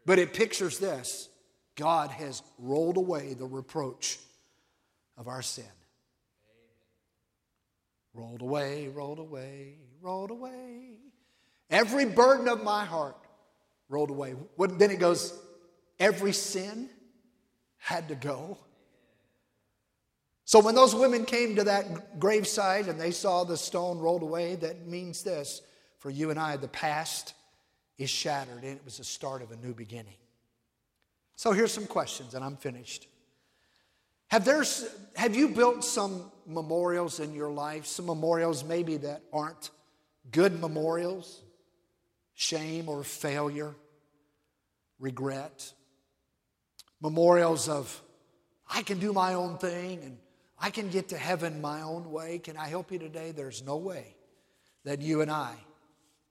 But 0.05 0.19
it 0.19 0.35
pictures 0.35 0.79
this 0.79 1.29
God 1.75 2.11
has 2.11 2.43
rolled 2.59 2.97
away 2.97 3.35
the 3.35 3.47
reproach 3.47 4.19
of 5.17 5.27
our 5.27 5.43
sin. 5.43 5.65
Rolled 8.15 8.43
away, 8.43 8.89
rolled 8.89 9.19
away, 9.19 9.77
rolled 10.03 10.31
away. 10.31 10.99
Every 11.71 12.05
burden 12.05 12.47
of 12.47 12.63
my 12.63 12.85
heart 12.85 13.17
rolled 13.89 14.11
away. 14.11 14.35
then 14.59 14.91
it 14.91 14.99
goes, 14.99 15.39
every 15.99 16.35
sin 16.35 16.91
had 17.79 18.09
to 18.09 18.15
go. 18.15 18.59
So 20.53 20.61
when 20.61 20.75
those 20.75 20.95
women 20.95 21.25
came 21.25 21.57
to 21.57 21.65
that 21.65 22.21
graveside 22.21 22.87
and 22.89 23.01
they 23.01 23.11
saw 23.11 23.43
the 23.43 23.57
stone 23.57 23.97
rolled 23.97 24.21
away, 24.21 24.57
that 24.57 24.87
means 24.87 25.23
this 25.23 25.63
for 25.97 26.11
you 26.11 26.29
and 26.29 26.39
I, 26.39 26.59
the 26.59 26.69
past 26.69 27.33
is 27.97 28.11
shattered 28.11 28.63
and 28.63 28.77
it 28.77 28.85
was 28.85 28.99
the 28.99 29.05
start 29.05 29.41
of 29.41 29.51
a 29.51 29.57
new 29.57 29.73
beginning. 29.73 30.19
So 31.37 31.53
here's 31.53 31.73
some 31.73 31.87
questions, 31.87 32.35
and 32.35 32.45
I'm 32.45 32.59
finished. 32.59 33.09
Have, 34.29 34.45
there, 34.45 34.63
have 35.17 35.35
you 35.35 35.49
built 35.49 35.85
some 35.85 36.31
memorials 36.47 37.19
in 37.19 37.33
your 37.33 37.51
life? 37.51 37.87
Some 37.87 38.05
memorials 38.05 38.63
maybe 38.63 38.99
that 38.99 39.23
aren't 39.33 39.71
good 40.33 40.61
memorials, 40.61 41.41
shame 42.35 42.91
or 42.91 43.05
failure? 43.05 43.75
regret, 44.99 45.73
memorials 47.01 47.69
of, 47.69 48.03
I 48.71 48.83
can 48.83 48.99
do 48.99 49.15
my 49.15 49.33
own 49.35 49.57
thing 49.59 50.01
and 50.05 50.19
I 50.63 50.71
can 50.71 50.89
get 50.89 51.09
to 51.09 51.19
heaven 51.19 51.61
my 51.61 51.83
own 51.83 52.13
way. 52.13 52.39
Can 52.39 52.57
I 52.57 52.69
help 52.69 52.93
you 52.93 52.99
today? 53.01 53.33
There's 53.33 53.65
no 53.65 53.77
way 53.77 54.15
that 54.85 55.03
you 55.03 55.21
and 55.21 55.31
I 55.31 55.57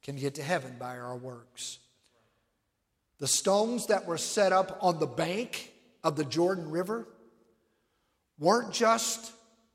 can 0.01 0.15
get 0.15 0.35
to 0.35 0.43
heaven 0.43 0.77
by 0.79 0.97
our 0.97 1.17
works. 1.17 1.79
The 3.19 3.27
stones 3.27 3.87
that 3.87 4.07
were 4.07 4.17
set 4.17 4.53
up 4.53 4.79
on 4.81 4.99
the 4.99 5.05
bank 5.05 5.73
of 6.03 6.15
the 6.15 6.23
Jordan 6.23 6.71
River 6.71 7.07
weren't 8.39 8.73
just 8.73 9.33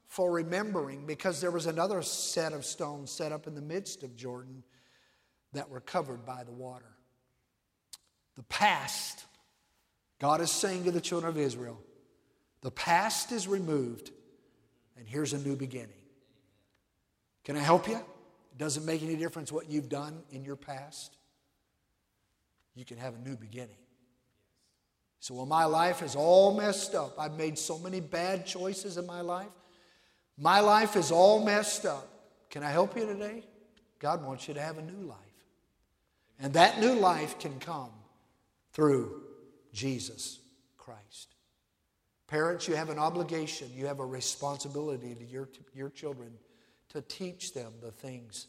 for 0.09 0.33
remembering, 0.33 1.05
because 1.05 1.43
there 1.43 1.51
was 1.51 1.67
another 1.67 2.01
set 2.01 2.55
of 2.55 2.65
stones 2.65 3.11
set 3.11 3.33
up 3.33 3.47
in 3.47 3.55
the 3.55 3.61
midst 3.61 4.03
of 4.03 4.17
Jordan 4.17 4.63
that 5.53 5.69
were 5.69 5.81
covered 5.81 6.25
by 6.25 6.43
the 6.43 6.53
water. 6.53 6.97
The 8.37 8.43
past, 8.45 9.27
God 10.19 10.41
is 10.41 10.51
saying 10.51 10.85
to 10.85 10.91
the 10.91 11.03
children 11.03 11.31
of 11.31 11.39
Israel, 11.39 11.79
the 12.63 12.71
past 12.71 13.31
is 13.31 13.47
removed, 13.47 14.11
and 14.97 15.07
here's 15.07 15.33
a 15.33 15.39
new 15.39 15.57
beginning. 15.57 15.91
Can 17.45 17.57
I 17.57 17.61
help 17.61 17.89
you? 17.89 17.97
It 17.97 18.59
doesn't 18.59 18.85
make 18.85 19.03
any 19.03 19.17
difference 19.17 19.53
what 19.53 19.71
you've 19.71 19.89
done 19.89 20.23
in 20.31 20.45
your 20.45 20.57
past. 20.57 21.17
You 22.75 22.85
can 22.85 22.99
have 22.99 23.15
a 23.15 23.29
new 23.29 23.37
beginning. 23.37 23.77
So, 25.21 25.35
well, 25.35 25.47
my 25.47 25.65
life 25.65 26.03
is 26.03 26.15
all 26.15 26.55
messed 26.55 26.95
up. 26.95 27.15
I've 27.19 27.37
made 27.37 27.59
so 27.59 27.79
many 27.79 28.01
bad 28.01 28.47
choices 28.47 28.97
in 28.97 29.07
my 29.07 29.21
life. 29.21 29.49
My 30.39 30.61
life 30.61 30.97
is 30.97 31.11
all 31.11 31.45
messed 31.45 31.87
up. 31.87 32.09
Can 32.51 32.63
I 32.63 32.71
help 32.71 32.97
you 32.97 33.07
today? 33.07 33.45
God 33.99 34.25
wants 34.25 34.47
you 34.47 34.55
to 34.55 34.61
have 34.61 34.79
a 34.79 34.83
new 34.83 35.07
life. 35.07 35.19
And 36.39 36.53
that 36.53 36.81
new 36.81 36.95
life 36.95 37.39
can 37.39 37.59
come 37.59 37.91
through 38.73 39.23
Jesus 39.73 40.39
Christ. 40.77 41.36
Parents, 42.27 42.67
you 42.67 42.75
have 42.75 42.91
an 42.91 42.99
obligation, 42.99 43.71
you 43.75 43.87
have 43.87 44.01
a 44.01 44.07
responsibility 44.07 45.15
to 45.15 45.25
your, 45.25 45.49
your 45.75 45.91
children 45.91 46.33
to 46.89 47.01
teach 47.03 47.55
them 47.55 47.73
the 47.81 47.93
things 47.93 48.47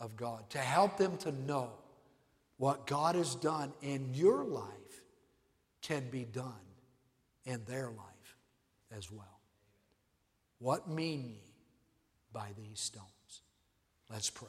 of 0.00 0.16
God, 0.16 0.48
to 0.50 0.58
help 0.58 0.98
them 0.98 1.16
to 1.18 1.32
know 1.32 1.70
what 2.58 2.86
God 2.86 3.14
has 3.14 3.34
done 3.34 3.72
in 3.82 4.12
your 4.12 4.44
life 4.44 5.02
can 5.80 6.08
be 6.10 6.24
done 6.24 6.52
in 7.44 7.64
their 7.64 7.88
life 7.88 8.36
as 8.96 9.10
well. 9.10 9.40
What 10.58 10.88
mean 10.88 11.24
ye 11.30 11.42
by 12.32 12.48
these 12.56 12.80
stones? 12.80 13.42
Let's 14.10 14.30
pray. 14.30 14.48